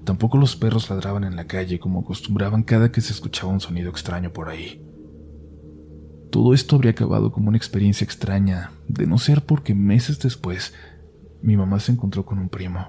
Tampoco 0.10 0.40
los 0.40 0.56
perros 0.56 0.90
ladraban 0.90 1.24
en 1.24 1.36
la 1.36 1.46
calle 1.46 1.80
como 1.80 2.00
acostumbraban 2.00 2.64
cada 2.64 2.92
que 2.92 3.00
se 3.00 3.14
escuchaba 3.14 3.54
un 3.54 3.60
sonido 3.60 3.92
extraño 3.92 4.34
por 4.34 4.50
ahí. 4.50 4.84
Todo 6.32 6.56
esto 6.56 6.76
habría 6.76 6.94
acabado 6.94 7.32
como 7.32 7.50
una 7.50 7.58
experiencia 7.58 8.06
extraña, 8.06 8.72
de 8.88 9.06
no 9.06 9.20
ser 9.20 9.46
porque 9.46 9.76
meses 9.76 10.18
después 10.18 10.74
mi 11.44 11.58
mamá 11.58 11.80
se 11.80 11.92
encontró 11.92 12.26
con 12.26 12.40
un 12.40 12.50
primo. 12.50 12.88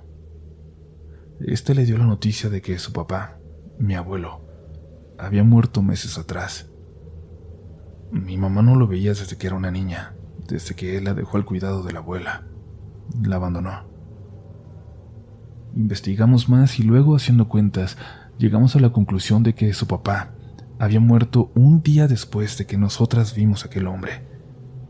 Este 1.41 1.75
le 1.75 1.85
dio 1.85 1.99
la 1.99 2.07
noticia 2.07 2.49
de 2.49 2.63
que 2.63 2.79
su 2.79 2.95
papá, 2.95 3.39
mi 3.79 3.97
abuelo, 3.97 4.41
había 5.19 5.45
muerto 5.45 5.83
meses 5.83 6.17
atrás. 6.17 6.71
Mi 8.11 8.39
mamá 8.39 8.63
no 8.63 8.77
lo 8.77 8.87
veía 8.87 9.11
desde 9.11 9.37
que 9.37 9.47
era 9.47 9.57
una 9.57 9.71
niña, 9.71 10.15
desde 10.49 10.75
que 10.75 10.97
él 10.97 11.05
la 11.05 11.13
dejó 11.13 11.37
al 11.37 11.45
cuidado 11.45 11.83
de 11.83 11.93
la 11.93 11.99
abuela 11.99 12.47
la 13.23 13.37
abandonó. 13.37 13.90
Investigamos 15.75 16.49
más 16.49 16.79
y 16.79 16.83
luego, 16.83 17.15
haciendo 17.15 17.49
cuentas, 17.49 17.97
llegamos 18.39 18.75
a 18.75 18.81
la 18.81 18.91
conclusión 18.91 19.43
de 19.43 19.55
que 19.55 19.73
su 19.73 19.87
papá 19.87 20.33
había 20.79 20.99
muerto 20.99 21.53
un 21.55 21.83
día 21.83 22.09
después 22.09 22.59
de 22.59 22.67
que 22.67 22.79
nosotras 22.79 23.35
vimos 23.35 23.63
a 23.63 23.67
aquel 23.69 23.87
hombre, 23.87 24.27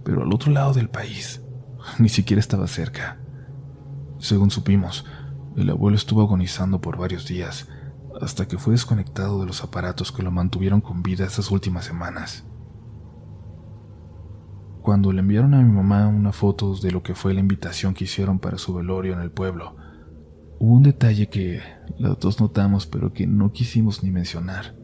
pero 0.04 0.22
al 0.22 0.32
otro 0.32 0.52
lado 0.52 0.72
del 0.72 0.88
país, 0.88 1.42
ni 1.98 2.08
siquiera 2.08 2.40
estaba 2.40 2.66
cerca. 2.66 3.18
Según 4.18 4.50
supimos, 4.50 5.04
el 5.56 5.68
abuelo 5.68 5.96
estuvo 5.96 6.22
agonizando 6.22 6.80
por 6.80 6.96
varios 6.96 7.26
días, 7.26 7.68
hasta 8.20 8.46
que 8.48 8.58
fue 8.58 8.72
desconectado 8.72 9.40
de 9.40 9.46
los 9.46 9.62
aparatos 9.62 10.12
que 10.12 10.22
lo 10.22 10.30
mantuvieron 10.30 10.80
con 10.80 11.02
vida 11.02 11.26
esas 11.26 11.50
últimas 11.50 11.84
semanas. 11.84 12.44
Cuando 14.82 15.12
le 15.12 15.20
enviaron 15.20 15.54
a 15.54 15.62
mi 15.62 15.70
mamá 15.70 16.08
una 16.08 16.32
foto 16.32 16.74
de 16.74 16.90
lo 16.90 17.02
que 17.02 17.14
fue 17.14 17.34
la 17.34 17.40
invitación 17.40 17.92
que 17.92 18.04
hicieron 18.04 18.38
para 18.38 18.56
su 18.56 18.72
velorio 18.72 19.12
en 19.12 19.20
el 19.20 19.30
pueblo, 19.30 19.76
hubo 20.60 20.74
un 20.74 20.82
detalle 20.82 21.28
que 21.28 21.60
las 21.98 22.20
dos 22.20 22.38
notamos 22.38 22.86
pero 22.86 23.12
que 23.12 23.26
no 23.26 23.52
quisimos 23.52 24.04
ni 24.04 24.12
mencionar. 24.12 24.74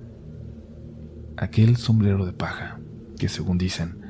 Aquel 1.36 1.76
sombrero 1.76 2.24
de 2.24 2.32
paja 2.32 2.80
que 3.18 3.28
según 3.28 3.58
dicen, 3.58 4.00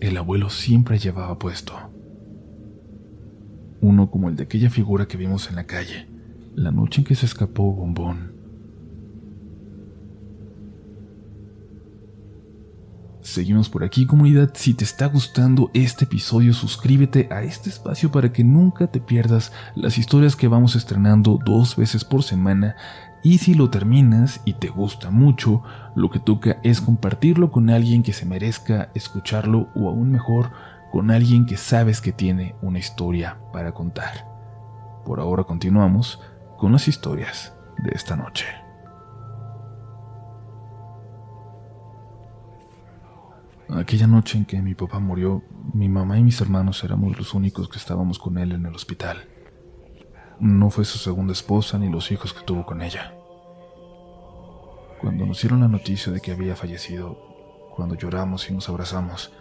el 0.00 0.16
abuelo 0.16 0.50
siempre 0.50 0.98
llevaba 0.98 1.38
puesto. 1.38 1.72
Uno 3.80 4.10
como 4.10 4.28
el 4.28 4.36
de 4.36 4.42
aquella 4.42 4.70
figura 4.70 5.06
que 5.06 5.16
vimos 5.16 5.48
en 5.48 5.56
la 5.56 5.64
calle, 5.64 6.08
la 6.54 6.72
noche 6.72 7.00
en 7.00 7.06
que 7.06 7.14
se 7.14 7.26
escapó 7.26 7.72
Bombón. 7.72 8.33
Seguimos 13.24 13.70
por 13.70 13.84
aquí 13.84 14.04
comunidad, 14.04 14.50
si 14.52 14.74
te 14.74 14.84
está 14.84 15.06
gustando 15.06 15.70
este 15.72 16.04
episodio 16.04 16.52
suscríbete 16.52 17.26
a 17.32 17.42
este 17.42 17.70
espacio 17.70 18.12
para 18.12 18.30
que 18.30 18.44
nunca 18.44 18.86
te 18.86 19.00
pierdas 19.00 19.50
las 19.74 19.96
historias 19.96 20.36
que 20.36 20.46
vamos 20.46 20.76
estrenando 20.76 21.38
dos 21.42 21.74
veces 21.74 22.04
por 22.04 22.22
semana 22.22 22.76
y 23.22 23.38
si 23.38 23.54
lo 23.54 23.70
terminas 23.70 24.42
y 24.44 24.52
te 24.52 24.68
gusta 24.68 25.10
mucho, 25.10 25.62
lo 25.96 26.10
que 26.10 26.18
toca 26.18 26.58
es 26.62 26.82
compartirlo 26.82 27.50
con 27.50 27.70
alguien 27.70 28.02
que 28.02 28.12
se 28.12 28.26
merezca 28.26 28.90
escucharlo 28.94 29.70
o 29.74 29.88
aún 29.88 30.10
mejor 30.10 30.50
con 30.92 31.10
alguien 31.10 31.46
que 31.46 31.56
sabes 31.56 32.02
que 32.02 32.12
tiene 32.12 32.54
una 32.60 32.78
historia 32.78 33.38
para 33.54 33.72
contar. 33.72 34.28
Por 35.06 35.18
ahora 35.18 35.44
continuamos 35.44 36.20
con 36.58 36.72
las 36.72 36.88
historias 36.88 37.54
de 37.78 37.92
esta 37.94 38.16
noche. 38.16 38.63
Aquella 43.70 44.06
noche 44.06 44.36
en 44.36 44.44
que 44.44 44.60
mi 44.60 44.74
papá 44.74 44.98
murió, 44.98 45.42
mi 45.72 45.88
mamá 45.88 46.18
y 46.18 46.22
mis 46.22 46.40
hermanos 46.40 46.84
éramos 46.84 47.16
los 47.16 47.32
únicos 47.32 47.68
que 47.68 47.78
estábamos 47.78 48.18
con 48.18 48.36
él 48.36 48.52
en 48.52 48.66
el 48.66 48.74
hospital. 48.74 49.26
No 50.38 50.68
fue 50.68 50.84
su 50.84 50.98
segunda 50.98 51.32
esposa 51.32 51.78
ni 51.78 51.88
los 51.88 52.12
hijos 52.12 52.34
que 52.34 52.44
tuvo 52.44 52.66
con 52.66 52.82
ella. 52.82 53.14
Cuando 55.00 55.24
nos 55.24 55.40
dieron 55.40 55.60
la 55.60 55.68
noticia 55.68 56.12
de 56.12 56.20
que 56.20 56.32
había 56.32 56.56
fallecido, 56.56 57.18
cuando 57.74 57.94
lloramos 57.94 58.50
y 58.50 58.54
nos 58.54 58.68
abrazamos, 58.68 59.32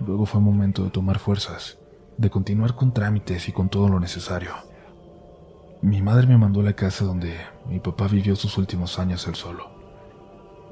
luego 0.00 0.24
fue 0.24 0.40
momento 0.40 0.82
de 0.84 0.90
tomar 0.90 1.18
fuerzas, 1.18 1.78
de 2.16 2.30
continuar 2.30 2.76
con 2.76 2.94
trámites 2.94 3.46
y 3.48 3.52
con 3.52 3.68
todo 3.68 3.90
lo 3.90 4.00
necesario. 4.00 4.52
Mi 5.82 6.00
madre 6.00 6.26
me 6.26 6.38
mandó 6.38 6.60
a 6.60 6.64
la 6.64 6.72
casa 6.72 7.04
donde 7.04 7.36
mi 7.68 7.78
papá 7.78 8.08
vivió 8.08 8.34
sus 8.36 8.56
últimos 8.56 8.98
años 8.98 9.26
él 9.28 9.34
solo. 9.34 9.70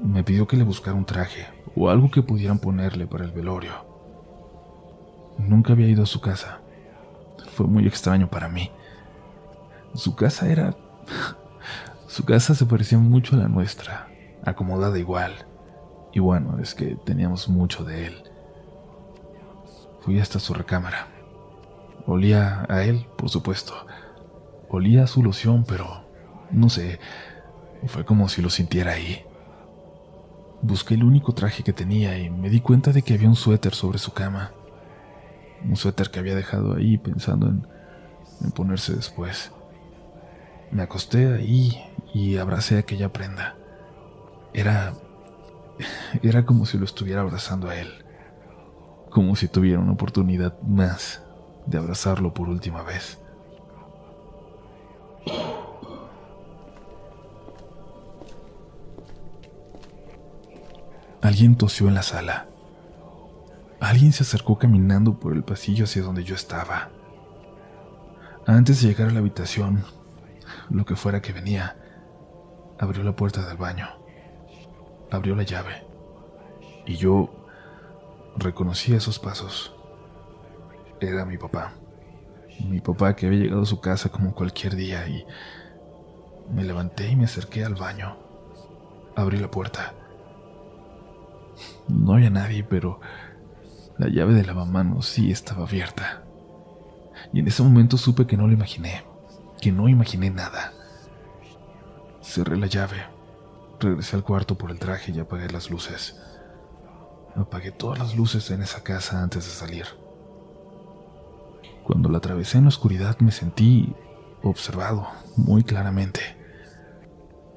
Me 0.01 0.23
pidió 0.23 0.47
que 0.47 0.57
le 0.57 0.63
buscara 0.63 0.97
un 0.97 1.05
traje 1.05 1.56
o 1.77 1.89
algo 1.89 2.09
que 2.09 2.23
pudieran 2.23 2.59
ponerle 2.59 3.05
para 3.05 3.23
el 3.23 3.31
velorio. 3.31 3.71
Nunca 5.37 5.73
había 5.73 5.87
ido 5.87 6.03
a 6.03 6.07
su 6.07 6.19
casa. 6.19 6.61
Fue 7.51 7.67
muy 7.67 7.85
extraño 7.85 8.29
para 8.29 8.49
mí. 8.49 8.71
Su 9.93 10.15
casa 10.15 10.49
era... 10.49 10.75
Su 12.07 12.23
casa 12.25 12.55
se 12.55 12.65
parecía 12.65 12.97
mucho 12.97 13.35
a 13.35 13.39
la 13.39 13.47
nuestra, 13.49 14.07
acomodada 14.43 14.97
igual. 14.97 15.45
Y 16.13 16.19
bueno, 16.19 16.57
es 16.59 16.73
que 16.73 16.95
teníamos 16.95 17.49
mucho 17.49 17.83
de 17.83 18.07
él. 18.07 18.23
Fui 20.01 20.19
hasta 20.19 20.39
su 20.39 20.53
recámara. 20.53 21.09
Olía 22.05 22.65
a 22.69 22.83
él, 22.83 23.05
por 23.17 23.29
supuesto. 23.29 23.73
Olía 24.69 25.03
a 25.03 25.07
su 25.07 25.21
loción, 25.21 25.65
pero 25.67 26.05
no 26.49 26.69
sé, 26.69 26.99
fue 27.87 28.05
como 28.05 28.29
si 28.29 28.41
lo 28.41 28.49
sintiera 28.49 28.93
ahí. 28.93 29.26
Busqué 30.61 30.95
el 30.95 31.03
único 31.03 31.33
traje 31.33 31.63
que 31.63 31.73
tenía 31.73 32.17
y 32.17 32.29
me 32.29 32.49
di 32.49 32.61
cuenta 32.61 32.91
de 32.91 33.03
que 33.03 33.13
había 33.13 33.29
un 33.29 33.35
suéter 33.35 33.75
sobre 33.75 33.99
su 33.99 34.13
cama. 34.13 34.51
Un 35.63 35.75
suéter 35.75 36.09
que 36.09 36.19
había 36.19 36.35
dejado 36.35 36.75
ahí 36.75 36.97
pensando 36.97 37.47
en, 37.47 37.67
ponerse 38.51 38.95
después. 38.95 39.51
Me 40.71 40.81
acosté 40.81 41.33
ahí 41.33 41.77
y 42.13 42.37
abracé 42.37 42.77
aquella 42.77 43.13
prenda. 43.13 43.55
Era... 44.53 44.93
Era 46.23 46.45
como 46.45 46.65
si 46.65 46.77
lo 46.77 46.85
estuviera 46.85 47.21
abrazando 47.21 47.69
a 47.69 47.75
él. 47.75 48.03
Como 49.11 49.35
si 49.35 49.47
tuviera 49.47 49.79
una 49.79 49.93
oportunidad 49.93 50.59
más 50.61 51.23
de 51.67 51.77
abrazarlo 51.77 52.33
por 52.33 52.49
última 52.49 52.81
vez. 52.81 53.19
Alguien 61.21 61.55
tosió 61.55 61.87
en 61.87 61.95
la 61.95 62.03
sala. 62.03 62.47
Alguien 63.79 64.13
se 64.13 64.23
acercó 64.23 64.57
caminando 64.57 65.19
por 65.19 65.33
el 65.33 65.43
pasillo 65.43 65.85
hacia 65.85 66.03
donde 66.03 66.23
yo 66.23 66.35
estaba. 66.35 66.89
Antes 68.45 68.81
de 68.81 68.89
llegar 68.89 69.09
a 69.09 69.11
la 69.11 69.19
habitación, 69.19 69.83
lo 70.69 70.85
que 70.85 70.95
fuera 70.95 71.21
que 71.21 71.33
venía, 71.33 71.75
abrió 72.79 73.03
la 73.03 73.15
puerta 73.15 73.47
del 73.47 73.57
baño, 73.57 73.87
abrió 75.11 75.35
la 75.35 75.43
llave, 75.43 75.85
y 76.85 76.95
yo 76.95 77.29
reconocí 78.37 78.93
esos 78.93 79.19
pasos. 79.19 79.75
Era 80.99 81.25
mi 81.25 81.37
papá. 81.37 81.73
Mi 82.65 82.79
papá 82.79 83.15
que 83.15 83.27
había 83.27 83.39
llegado 83.39 83.63
a 83.63 83.67
su 83.67 83.81
casa 83.81 84.09
como 84.09 84.33
cualquier 84.33 84.75
día 84.75 85.07
y 85.07 85.25
Me 86.49 86.63
levanté 86.63 87.09
y 87.09 87.15
me 87.15 87.25
acerqué 87.25 87.65
al 87.65 87.75
baño. 87.75 88.17
Abrí 89.15 89.37
la 89.37 89.51
puerta. 89.51 89.93
No 91.87 92.13
había 92.13 92.29
nadie, 92.29 92.63
pero 92.63 92.99
la 93.97 94.07
llave 94.09 94.33
de 94.33 94.45
lavamanos 94.45 95.07
sí 95.07 95.31
estaba 95.31 95.63
abierta. 95.63 96.23
Y 97.33 97.39
en 97.39 97.47
ese 97.47 97.63
momento 97.63 97.97
supe 97.97 98.27
que 98.27 98.37
no 98.37 98.47
lo 98.47 98.53
imaginé, 98.53 99.03
que 99.61 99.71
no 99.71 99.89
imaginé 99.89 100.29
nada. 100.29 100.73
Cerré 102.21 102.57
la 102.57 102.67
llave, 102.67 102.97
regresé 103.79 104.15
al 104.15 104.23
cuarto 104.23 104.57
por 104.57 104.71
el 104.71 104.79
traje 104.79 105.11
y 105.11 105.19
apagué 105.19 105.49
las 105.49 105.69
luces. 105.69 106.19
Apagué 107.35 107.71
todas 107.71 107.99
las 107.99 108.15
luces 108.15 108.49
en 108.51 108.61
esa 108.61 108.83
casa 108.83 109.21
antes 109.21 109.45
de 109.45 109.51
salir. 109.51 109.85
Cuando 111.83 112.09
la 112.09 112.17
atravesé 112.17 112.57
en 112.57 112.65
la 112.65 112.69
oscuridad 112.69 113.17
me 113.19 113.31
sentí 113.31 113.95
observado 114.43 115.07
muy 115.35 115.63
claramente. 115.63 116.21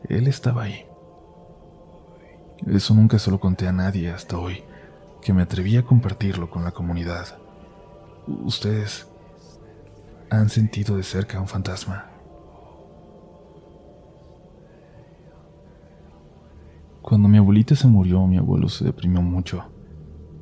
Él 0.08 0.26
estaba 0.26 0.62
ahí. 0.64 0.89
Eso 2.66 2.94
nunca 2.94 3.18
se 3.18 3.30
lo 3.30 3.40
conté 3.40 3.66
a 3.66 3.72
nadie 3.72 4.10
hasta 4.10 4.38
hoy, 4.38 4.62
que 5.22 5.32
me 5.32 5.42
atreví 5.42 5.76
a 5.76 5.84
compartirlo 5.84 6.50
con 6.50 6.64
la 6.64 6.72
comunidad. 6.72 7.38
Ustedes 8.26 9.08
han 10.28 10.48
sentido 10.50 10.96
de 10.96 11.02
cerca 11.02 11.40
un 11.40 11.48
fantasma. 11.48 12.06
Cuando 17.02 17.28
mi 17.28 17.38
abuelita 17.38 17.74
se 17.74 17.88
murió, 17.88 18.26
mi 18.26 18.36
abuelo 18.36 18.68
se 18.68 18.84
deprimió 18.84 19.22
mucho. 19.22 19.64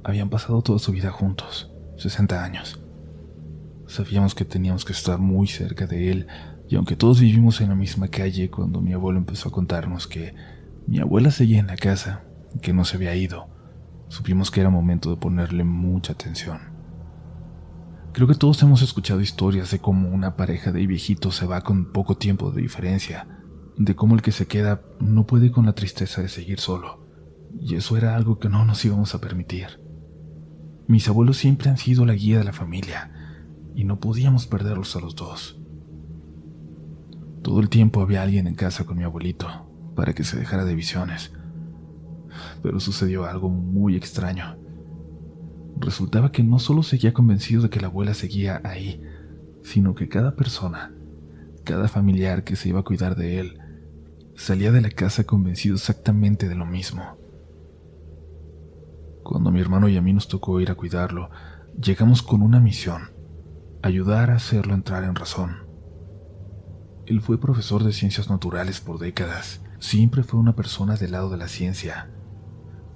Habían 0.02 0.28
pasado 0.28 0.60
toda 0.60 0.78
su 0.78 0.92
vida 0.92 1.10
juntos, 1.10 1.70
60 1.96 2.42
años. 2.42 2.80
Sabíamos 3.86 4.34
que 4.34 4.44
teníamos 4.44 4.84
que 4.84 4.92
estar 4.92 5.18
muy 5.18 5.46
cerca 5.46 5.86
de 5.86 6.10
él, 6.10 6.26
y 6.68 6.76
aunque 6.76 6.96
todos 6.96 7.20
vivimos 7.20 7.60
en 7.62 7.70
la 7.70 7.74
misma 7.74 8.08
calle, 8.08 8.50
cuando 8.50 8.82
mi 8.82 8.92
abuelo 8.92 9.18
empezó 9.18 9.48
a 9.48 9.52
contarnos 9.52 10.06
que 10.06 10.34
mi 10.88 11.00
abuela 11.00 11.30
seguía 11.30 11.58
en 11.58 11.66
la 11.66 11.76
casa, 11.76 12.22
que 12.62 12.72
no 12.72 12.86
se 12.86 12.96
había 12.96 13.14
ido, 13.14 13.50
supimos 14.08 14.50
que 14.50 14.60
era 14.60 14.70
momento 14.70 15.10
de 15.10 15.18
ponerle 15.18 15.62
mucha 15.62 16.14
atención. 16.14 16.60
Creo 18.14 18.26
que 18.26 18.34
todos 18.34 18.62
hemos 18.62 18.80
escuchado 18.80 19.20
historias 19.20 19.70
de 19.70 19.80
cómo 19.80 20.08
una 20.08 20.34
pareja 20.34 20.72
de 20.72 20.86
viejitos 20.86 21.36
se 21.36 21.44
va 21.44 21.60
con 21.60 21.92
poco 21.92 22.16
tiempo 22.16 22.50
de 22.52 22.62
diferencia, 22.62 23.28
de 23.76 23.94
cómo 23.94 24.14
el 24.14 24.22
que 24.22 24.32
se 24.32 24.46
queda 24.46 24.80
no 24.98 25.26
puede 25.26 25.52
con 25.52 25.66
la 25.66 25.74
tristeza 25.74 26.22
de 26.22 26.30
seguir 26.30 26.58
solo, 26.58 27.06
y 27.60 27.74
eso 27.74 27.98
era 27.98 28.16
algo 28.16 28.38
que 28.38 28.48
no 28.48 28.64
nos 28.64 28.82
íbamos 28.82 29.14
a 29.14 29.20
permitir. 29.20 29.82
Mis 30.86 31.06
abuelos 31.06 31.36
siempre 31.36 31.68
han 31.68 31.76
sido 31.76 32.06
la 32.06 32.14
guía 32.14 32.38
de 32.38 32.44
la 32.44 32.54
familia, 32.54 33.12
y 33.74 33.84
no 33.84 34.00
podíamos 34.00 34.46
perderlos 34.46 34.96
a 34.96 35.00
los 35.00 35.14
dos. 35.14 35.60
Todo 37.42 37.60
el 37.60 37.68
tiempo 37.68 38.00
había 38.00 38.22
alguien 38.22 38.46
en 38.46 38.54
casa 38.54 38.84
con 38.84 38.96
mi 38.96 39.04
abuelito, 39.04 39.67
para 39.98 40.12
que 40.12 40.22
se 40.22 40.38
dejara 40.38 40.64
de 40.64 40.76
visiones. 40.76 41.32
Pero 42.62 42.78
sucedió 42.78 43.24
algo 43.24 43.48
muy 43.48 43.96
extraño. 43.96 44.56
Resultaba 45.76 46.30
que 46.30 46.44
no 46.44 46.60
solo 46.60 46.84
seguía 46.84 47.12
convencido 47.12 47.62
de 47.62 47.68
que 47.68 47.80
la 47.80 47.88
abuela 47.88 48.14
seguía 48.14 48.60
ahí, 48.62 49.02
sino 49.64 49.96
que 49.96 50.08
cada 50.08 50.36
persona, 50.36 50.94
cada 51.64 51.88
familiar 51.88 52.44
que 52.44 52.54
se 52.54 52.68
iba 52.68 52.78
a 52.78 52.84
cuidar 52.84 53.16
de 53.16 53.40
él, 53.40 53.58
salía 54.36 54.70
de 54.70 54.82
la 54.82 54.90
casa 54.90 55.24
convencido 55.24 55.74
exactamente 55.74 56.48
de 56.48 56.54
lo 56.54 56.64
mismo. 56.64 57.18
Cuando 59.24 59.50
mi 59.50 59.60
hermano 59.60 59.88
y 59.88 59.96
a 59.96 60.00
mí 60.00 60.12
nos 60.12 60.28
tocó 60.28 60.60
ir 60.60 60.70
a 60.70 60.76
cuidarlo, 60.76 61.28
llegamos 61.76 62.22
con 62.22 62.42
una 62.42 62.60
misión, 62.60 63.10
ayudar 63.82 64.30
a 64.30 64.36
hacerlo 64.36 64.74
entrar 64.74 65.02
en 65.02 65.16
razón. 65.16 65.66
Él 67.06 67.20
fue 67.20 67.40
profesor 67.40 67.82
de 67.82 67.92
ciencias 67.92 68.30
naturales 68.30 68.80
por 68.80 69.00
décadas, 69.00 69.60
siempre 69.78 70.22
fue 70.22 70.40
una 70.40 70.54
persona 70.54 70.96
del 70.96 71.12
lado 71.12 71.30
de 71.30 71.36
la 71.36 71.48
ciencia. 71.48 72.10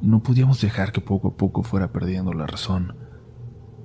No 0.01 0.23
podíamos 0.23 0.61
dejar 0.61 0.93
que 0.93 1.01
poco 1.01 1.29
a 1.29 1.37
poco 1.37 1.63
fuera 1.63 1.93
perdiendo 1.93 2.33
la 2.33 2.47
razón. 2.47 2.97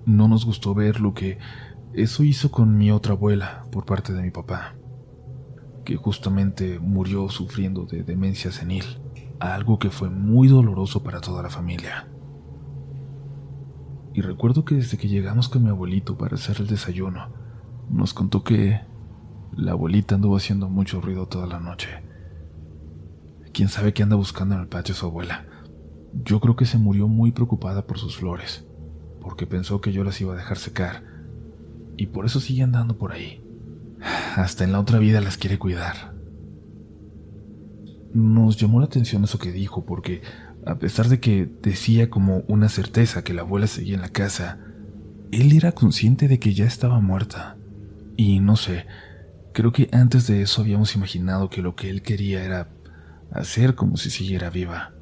No 0.05 0.27
nos 0.27 0.45
gustó 0.45 0.73
ver 0.73 0.99
lo 0.99 1.13
que 1.13 1.37
eso 1.93 2.23
hizo 2.23 2.51
con 2.51 2.77
mi 2.77 2.91
otra 2.91 3.13
abuela 3.13 3.65
por 3.71 3.85
parte 3.85 4.13
de 4.13 4.21
mi 4.21 4.31
papá 4.31 4.77
que 5.87 5.95
justamente 5.95 6.79
murió 6.79 7.29
sufriendo 7.29 7.85
de 7.85 8.03
demencia 8.03 8.51
senil, 8.51 8.83
algo 9.39 9.79
que 9.79 9.89
fue 9.89 10.09
muy 10.09 10.49
doloroso 10.49 11.01
para 11.01 11.21
toda 11.21 11.41
la 11.41 11.49
familia. 11.49 12.09
Y 14.13 14.19
recuerdo 14.19 14.65
que 14.65 14.75
desde 14.75 14.97
que 14.97 15.07
llegamos 15.07 15.47
con 15.47 15.63
mi 15.63 15.69
abuelito 15.69 16.17
para 16.17 16.35
hacer 16.35 16.57
el 16.59 16.67
desayuno, 16.67 17.29
nos 17.89 18.13
contó 18.13 18.43
que 18.43 18.81
la 19.55 19.71
abuelita 19.71 20.15
anduvo 20.15 20.35
haciendo 20.35 20.67
mucho 20.67 20.99
ruido 20.99 21.29
toda 21.29 21.47
la 21.47 21.61
noche. 21.61 21.87
Quién 23.57 23.69
sabe 23.69 23.91
qué 23.91 24.03
anda 24.03 24.15
buscando 24.15 24.53
en 24.53 24.61
el 24.61 24.67
patio 24.67 24.93
su 24.93 25.07
abuela. 25.07 25.47
Yo 26.13 26.39
creo 26.39 26.55
que 26.55 26.67
se 26.67 26.77
murió 26.77 27.07
muy 27.07 27.31
preocupada 27.31 27.87
por 27.87 27.97
sus 27.97 28.15
flores, 28.15 28.67
porque 29.19 29.47
pensó 29.47 29.81
que 29.81 29.91
yo 29.91 30.03
las 30.03 30.21
iba 30.21 30.35
a 30.35 30.37
dejar 30.37 30.59
secar, 30.59 31.03
y 31.97 32.05
por 32.05 32.27
eso 32.27 32.39
sigue 32.39 32.61
andando 32.61 32.99
por 32.99 33.13
ahí 33.13 33.41
hasta 34.35 34.63
en 34.63 34.73
la 34.73 34.79
otra 34.79 34.99
vida 34.99 35.21
las 35.21 35.37
quiere 35.37 35.57
cuidar. 35.57 36.13
Nos 38.13 38.57
llamó 38.57 38.79
la 38.79 38.85
atención 38.85 39.23
eso 39.23 39.39
que 39.39 39.51
dijo, 39.51 39.87
porque 39.87 40.21
a 40.63 40.77
pesar 40.77 41.07
de 41.09 41.19
que 41.19 41.49
decía 41.63 42.11
como 42.11 42.43
una 42.47 42.69
certeza 42.69 43.23
que 43.23 43.33
la 43.33 43.41
abuela 43.41 43.65
seguía 43.65 43.95
en 43.95 44.01
la 44.01 44.09
casa, 44.09 44.59
él 45.31 45.51
era 45.51 45.71
consciente 45.71 46.27
de 46.27 46.37
que 46.37 46.53
ya 46.53 46.65
estaba 46.65 46.99
muerta. 46.99 47.57
Y 48.17 48.39
no 48.39 48.55
sé, 48.55 48.85
creo 49.51 49.71
que 49.71 49.89
antes 49.93 50.27
de 50.27 50.43
eso 50.43 50.61
habíamos 50.61 50.95
imaginado 50.95 51.49
que 51.49 51.63
lo 51.63 51.75
que 51.75 51.89
él 51.89 52.03
quería 52.03 52.43
era 52.43 52.76
hacer 53.31 53.75
como 53.75 53.97
si 53.97 54.09
siguiera 54.09 54.49
viva. 54.49 54.93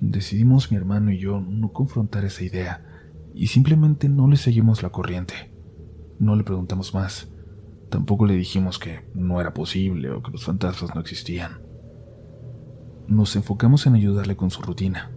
Decidimos 0.00 0.70
mi 0.70 0.76
hermano 0.76 1.12
y 1.12 1.18
yo 1.18 1.40
no 1.40 1.72
confrontar 1.72 2.24
esa 2.24 2.44
idea 2.44 2.84
y 3.34 3.48
simplemente 3.48 4.08
no 4.08 4.28
le 4.28 4.36
seguimos 4.36 4.82
la 4.82 4.90
corriente. 4.90 5.52
No 6.18 6.36
le 6.36 6.44
preguntamos 6.44 6.94
más. 6.94 7.28
Tampoco 7.90 8.26
le 8.26 8.34
dijimos 8.34 8.78
que 8.78 9.04
no 9.14 9.40
era 9.40 9.54
posible 9.54 10.10
o 10.10 10.22
que 10.22 10.30
los 10.30 10.44
fantasmas 10.44 10.94
no 10.94 11.00
existían. 11.00 11.60
Nos 13.06 13.36
enfocamos 13.36 13.86
en 13.86 13.94
ayudarle 13.94 14.36
con 14.36 14.50
su 14.50 14.62
rutina, 14.62 15.10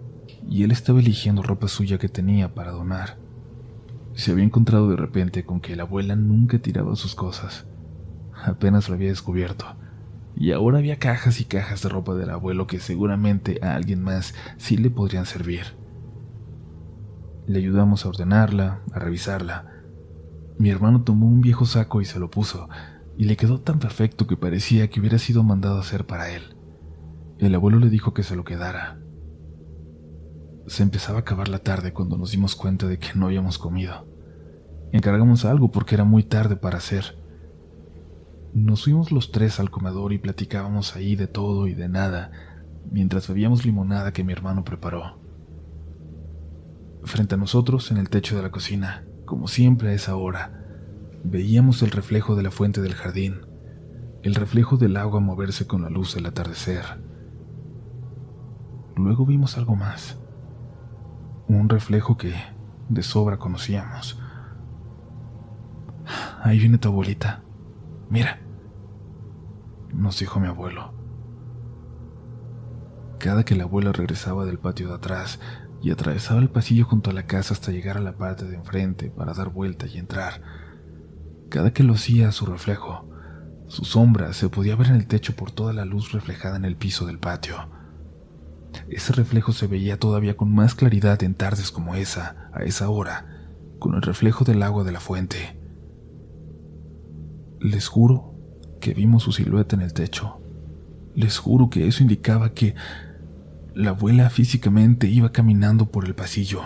y 0.50 0.64
él 0.64 0.72
estaba 0.72 1.00
eligiendo 1.00 1.42
ropa 1.42 1.68
suya 1.68 1.98
que 1.98 2.10
tenía 2.10 2.54
para 2.54 2.72
donar. 2.72 3.18
Se 4.14 4.32
había 4.32 4.44
encontrado 4.44 4.90
de 4.90 4.98
repente 4.98 5.46
con 5.46 5.62
que 5.62 5.76
la 5.76 5.84
abuela 5.84 6.16
nunca 6.16 6.60
tiraba 6.60 6.96
sus 6.96 7.16
cosas. 7.16 7.66
Apenas 8.44 8.90
lo 8.90 8.96
había 8.96 9.10
descubierto, 9.10 9.66
y 10.40 10.52
ahora 10.52 10.78
había 10.78 11.00
cajas 11.00 11.42
y 11.42 11.46
cajas 11.46 11.82
de 11.82 11.90
ropa 11.90 12.14
del 12.14 12.30
abuelo 12.30 12.68
que 12.68 12.80
seguramente 12.80 13.60
a 13.62 13.76
alguien 13.76 14.04
más 14.04 14.36
sí 14.58 14.78
le 14.78 14.90
podrían 14.90 15.26
servir. 15.26 15.76
Le 17.48 17.60
ayudamos 17.60 18.06
a 18.06 18.10
ordenarla, 18.10 18.82
a 18.92 19.00
revisarla, 19.00 19.78
mi 20.60 20.72
hermano 20.72 21.04
tomó 21.04 21.28
un 21.28 21.42
viejo 21.42 21.66
saco 21.66 22.02
y 22.02 22.06
se 22.06 22.20
lo 22.20 22.32
puso, 22.32 22.68
y 23.16 23.26
le 23.26 23.38
quedó 23.38 23.62
tan 23.62 23.78
perfecto 23.78 24.26
que 24.26 24.38
parecía 24.38 24.90
que 24.90 25.00
hubiera 25.00 25.20
sido 25.20 25.44
mandado 25.44 25.78
a 25.78 25.82
hacer 25.82 26.08
para 26.08 26.32
él. 26.32 26.56
El 27.38 27.54
abuelo 27.54 27.78
le 27.78 27.90
dijo 27.90 28.16
que 28.16 28.24
se 28.24 28.36
lo 28.36 28.44
quedara. 28.44 29.00
Se 30.66 30.82
empezaba 30.82 31.20
a 31.20 31.22
acabar 31.22 31.48
la 31.48 31.60
tarde 31.60 31.94
cuando 31.94 32.18
nos 32.18 32.32
dimos 32.32 32.56
cuenta 32.56 32.88
de 32.88 32.98
que 32.98 33.10
no 33.14 33.28
habíamos 33.28 33.60
comido. 33.60 34.08
Encargamos 34.92 35.46
algo 35.46 35.72
porque 35.72 35.94
era 35.94 36.06
muy 36.06 36.24
tarde 36.24 36.56
para 36.56 36.78
hacer. 36.78 37.20
Nos 38.58 38.86
fuimos 38.86 39.12
los 39.12 39.32
tres 39.32 39.60
al 39.60 39.70
comedor 39.70 40.14
y 40.14 40.18
platicábamos 40.18 40.96
ahí 40.96 41.16
de 41.16 41.28
todo 41.28 41.68
y 41.68 41.76
de 41.76 41.88
nada, 41.88 42.32
mientras 42.90 43.28
bebíamos 43.28 43.66
limonada 43.66 44.14
que 44.14 44.24
mi 44.24 44.34
hermano 44.34 44.64
preparó. 44.64 45.20
Frente 47.04 47.36
a 47.36 47.38
nosotros, 47.38 47.92
en 47.92 47.98
el 47.98 48.10
techo 48.10 48.36
de 48.36 48.42
la 48.42 48.50
cocina, 48.50 49.06
como 49.26 49.48
siempre 49.48 49.90
a 49.90 49.94
esa 49.94 50.16
hora, 50.16 50.66
veíamos 51.24 51.84
el 51.84 51.92
reflejo 51.92 52.36
de 52.36 52.42
la 52.42 52.50
fuente 52.50 52.82
del 52.82 52.96
jardín, 52.96 53.42
el 54.24 54.34
reflejo 54.34 54.78
del 54.78 54.98
agua 54.98 55.20
moverse 55.20 55.68
con 55.68 55.84
la 55.84 55.92
luz 55.92 56.16
del 56.16 56.26
atardecer. 56.26 56.84
Luego 58.96 59.28
vimos 59.28 59.56
algo 59.60 59.76
más, 59.76 60.18
un 61.48 61.70
reflejo 61.70 62.18
que 62.18 62.34
de 62.90 63.04
sobra 63.04 63.38
conocíamos. 63.38 64.20
Ahí 66.42 66.58
viene 66.58 66.80
tu 66.80 66.88
abuelita, 66.88 67.44
mira, 68.10 68.40
nos 69.94 70.20
dijo 70.20 70.40
mi 70.40 70.48
abuelo. 70.48 70.94
Cada 73.20 73.44
que 73.44 73.56
la 73.56 73.64
abuela 73.64 73.92
regresaba 73.92 74.46
del 74.46 74.60
patio 74.60 74.90
de 74.90 74.96
atrás, 74.96 75.40
y 75.82 75.92
atravesaba 75.92 76.40
el 76.40 76.50
pasillo 76.50 76.86
junto 76.86 77.12
a 77.12 77.14
la 77.14 77.28
casa 77.28 77.54
hasta 77.54 77.72
llegar 77.72 77.98
a 77.98 78.02
la 78.02 78.18
parte 78.18 78.46
de 78.46 78.56
enfrente 78.56 79.10
para 79.10 79.34
dar 79.34 79.50
vuelta 79.50 79.86
y 79.88 79.98
entrar. 79.98 80.42
Cada 81.50 81.72
que 81.72 81.84
lo 81.84 81.94
hacía, 81.94 82.32
su 82.32 82.46
reflejo, 82.46 83.08
su 83.68 83.86
sombra, 83.86 84.34
se 84.34 84.50
podía 84.50 84.76
ver 84.76 84.88
en 84.88 84.96
el 84.96 85.08
techo 85.08 85.36
por 85.36 85.52
toda 85.52 85.74
la 85.74 85.86
luz 85.86 86.12
reflejada 86.12 86.58
en 86.58 86.66
el 86.66 86.76
piso 86.76 87.06
del 87.06 87.20
patio. 87.20 87.70
Ese 88.90 89.14
reflejo 89.14 89.54
se 89.54 89.68
veía 89.68 89.98
todavía 89.98 90.36
con 90.36 90.54
más 90.54 90.76
claridad 90.76 91.22
en 91.24 91.36
tardes 91.36 91.72
como 91.72 91.96
esa, 91.96 92.50
a 92.54 92.64
esa 92.64 92.90
hora, 92.90 93.26
con 93.80 93.96
el 93.96 94.02
reflejo 94.02 94.44
del 94.44 94.64
agua 94.64 94.84
de 94.84 94.92
la 94.92 95.00
fuente. 95.00 95.60
Les 97.60 97.88
juro 97.88 98.37
que 98.80 98.94
vimos 98.94 99.24
su 99.24 99.32
silueta 99.32 99.76
en 99.76 99.82
el 99.82 99.94
techo. 99.94 100.40
Les 101.16 101.38
juro 101.38 101.70
que 101.70 101.88
eso 101.88 102.04
indicaba 102.04 102.54
que 102.54 102.76
la 103.74 103.92
abuela 103.92 104.30
físicamente 104.30 105.08
iba 105.08 105.32
caminando 105.32 105.92
por 105.92 106.06
el 106.06 106.16
pasillo. 106.16 106.62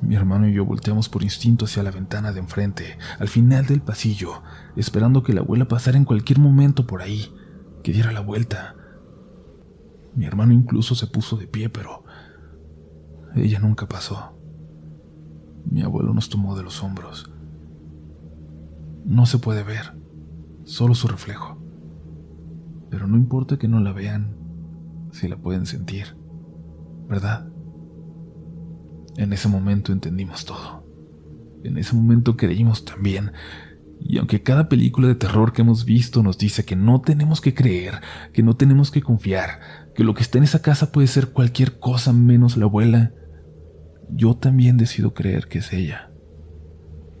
Mi 0.00 0.14
hermano 0.14 0.48
y 0.48 0.52
yo 0.52 0.64
volteamos 0.64 1.08
por 1.08 1.22
instinto 1.22 1.64
hacia 1.64 1.82
la 1.82 1.90
ventana 1.90 2.32
de 2.32 2.40
enfrente, 2.40 2.98
al 3.18 3.28
final 3.28 3.66
del 3.66 3.80
pasillo, 3.80 4.42
esperando 4.76 5.22
que 5.22 5.32
la 5.32 5.40
abuela 5.40 5.66
pasara 5.66 5.96
en 5.96 6.04
cualquier 6.04 6.38
momento 6.38 6.86
por 6.86 7.02
ahí, 7.02 7.34
que 7.82 7.92
diera 7.92 8.12
la 8.12 8.20
vuelta. 8.20 8.76
Mi 10.14 10.26
hermano 10.26 10.52
incluso 10.52 10.94
se 10.94 11.06
puso 11.06 11.36
de 11.36 11.46
pie, 11.46 11.68
pero 11.68 12.04
ella 13.34 13.58
nunca 13.58 13.86
pasó. 13.86 14.38
Mi 15.64 15.82
abuelo 15.82 16.14
nos 16.14 16.28
tomó 16.28 16.56
de 16.56 16.62
los 16.62 16.82
hombros. 16.82 17.30
No 19.04 19.26
se 19.26 19.38
puede 19.38 19.62
ver, 19.62 19.94
solo 20.64 20.94
su 20.94 21.08
reflejo. 21.08 21.58
Pero 22.90 23.06
no 23.06 23.16
importa 23.16 23.58
que 23.58 23.68
no 23.68 23.80
la 23.80 23.92
vean, 23.92 24.36
si 25.12 25.28
la 25.28 25.36
pueden 25.36 25.66
sentir, 25.66 26.16
¿verdad? 27.08 27.48
En 29.16 29.32
ese 29.32 29.48
momento 29.48 29.92
entendimos 29.92 30.44
todo. 30.44 30.86
En 31.64 31.76
ese 31.76 31.96
momento 31.96 32.36
creímos 32.36 32.84
también. 32.84 33.32
Y 34.00 34.18
aunque 34.18 34.42
cada 34.42 34.68
película 34.68 35.08
de 35.08 35.16
terror 35.16 35.52
que 35.52 35.62
hemos 35.62 35.84
visto 35.84 36.22
nos 36.22 36.38
dice 36.38 36.64
que 36.64 36.76
no 36.76 37.00
tenemos 37.00 37.40
que 37.40 37.52
creer, 37.52 38.00
que 38.32 38.42
no 38.42 38.54
tenemos 38.54 38.90
que 38.90 39.02
confiar, 39.02 39.60
que 39.94 40.04
lo 40.04 40.14
que 40.14 40.22
está 40.22 40.38
en 40.38 40.44
esa 40.44 40.62
casa 40.62 40.92
puede 40.92 41.08
ser 41.08 41.32
cualquier 41.32 41.80
cosa 41.80 42.12
menos 42.12 42.56
la 42.56 42.66
abuela, 42.66 43.12
yo 44.10 44.36
también 44.36 44.76
decido 44.76 45.14
creer 45.14 45.48
que 45.48 45.58
es 45.58 45.72
ella, 45.72 46.12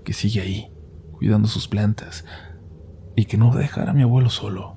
que 0.04 0.12
sigue 0.12 0.40
ahí, 0.40 0.70
cuidando 1.18 1.48
sus 1.48 1.68
plantas, 1.68 2.24
y 3.16 3.24
que 3.24 3.36
no 3.36 3.48
va 3.48 3.56
a 3.56 3.58
dejar 3.58 3.88
a 3.88 3.92
mi 3.92 4.02
abuelo 4.02 4.30
solo. 4.30 4.76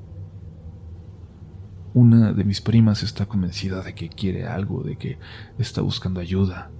Una 1.93 2.34
de 2.34 2.43
mis 2.43 2.62
primas 2.62 3.04
está 3.04 3.27
convencida 3.27 3.84
de 3.84 3.93
que 3.93 4.10
quiere 4.10 4.47
algo, 4.47 4.82
de 4.82 4.97
que 4.97 5.19
está 5.60 5.82
buscando 5.82 6.19
ayuda, 6.19 6.71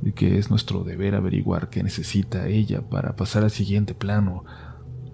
de 0.00 0.14
que 0.14 0.38
es 0.38 0.50
nuestro 0.50 0.84
deber 0.84 1.14
averiguar 1.14 1.68
qué 1.68 1.82
necesita 1.82 2.46
ella 2.46 2.88
para 2.88 3.14
pasar 3.14 3.44
al 3.44 3.50
siguiente 3.50 3.94
plano, 3.94 4.44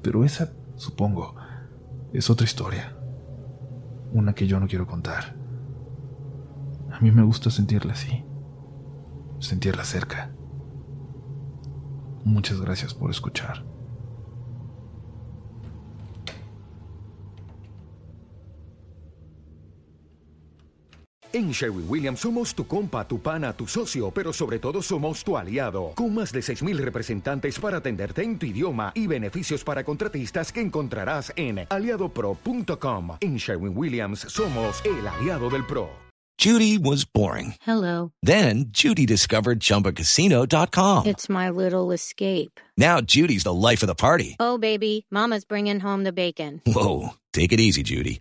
pero 0.03 0.25
esa, 0.25 0.53
supongo, 0.77 1.35
es 2.13 2.31
otra 2.31 2.45
historia, 2.45 2.97
una 4.13 4.35
que 4.35 4.47
yo 4.47 4.61
no 4.61 4.69
quiero 4.69 4.87
contar. 4.87 5.37
A 6.93 7.01
mí 7.01 7.11
me 7.11 7.23
gusta 7.23 7.51
sentirla 7.51 7.93
así, 7.93 8.25
sentirla 9.41 9.85
cerca. 9.85 10.31
Muchas 12.25 12.61
gracias 12.61 12.95
por 12.95 13.11
escuchar. 13.11 13.68
En 21.31 21.51
Sherwin 21.51 21.85
Williams 21.87 22.21
somos 22.21 22.55
tu 22.55 22.67
compa, 22.67 23.07
tu 23.07 23.21
pana, 23.21 23.53
tu 23.53 23.67
socio, 23.67 24.11
pero 24.11 24.33
sobre 24.33 24.59
todo 24.59 24.81
somos 24.81 25.23
tu 25.23 25.37
aliado, 25.37 25.93
con 25.95 26.15
más 26.15 26.33
de 26.33 26.41
6.000 26.41 26.79
representantes 26.79 27.59
para 27.59 27.79
atenderte 27.79 28.23
en 28.23 28.39
tu 28.39 28.47
idioma 28.47 28.93
y 28.95 29.07
beneficios 29.07 29.63
para 29.63 29.85
contratistas 29.85 30.51
que 30.51 30.63
encontrarás 30.63 31.31
en 31.37 31.67
aliadopro.com. 31.69 33.19
En 33.21 33.37
Sherwin 33.37 33.77
Williams 33.77 34.21
somos 34.21 34.83
el 34.87 35.07
aliado 35.07 35.51
del 35.51 35.67
PRO. 35.67 35.91
Judy 36.39 36.79
was 36.79 37.05
boring. 37.05 37.57
Hello. 37.61 38.13
Then 38.23 38.67
Judy 38.71 39.05
discovered 39.05 39.59
ChumbaCasino.com. 39.59 41.07
It's 41.07 41.29
my 41.29 41.51
little 41.51 41.91
escape. 41.91 42.61
Now 42.77 43.01
Judy's 43.01 43.43
the 43.43 43.53
life 43.53 43.83
of 43.83 43.89
the 43.89 43.97
party. 43.97 44.37
Oh, 44.39 44.57
baby, 44.57 45.05
Mama's 45.11 45.45
bringing 45.45 45.81
home 45.81 46.05
the 46.05 46.13
bacon. 46.13 46.63
Whoa, 46.65 47.15
take 47.33 47.53
it 47.53 47.59
easy, 47.59 47.83
Judy. 47.83 48.21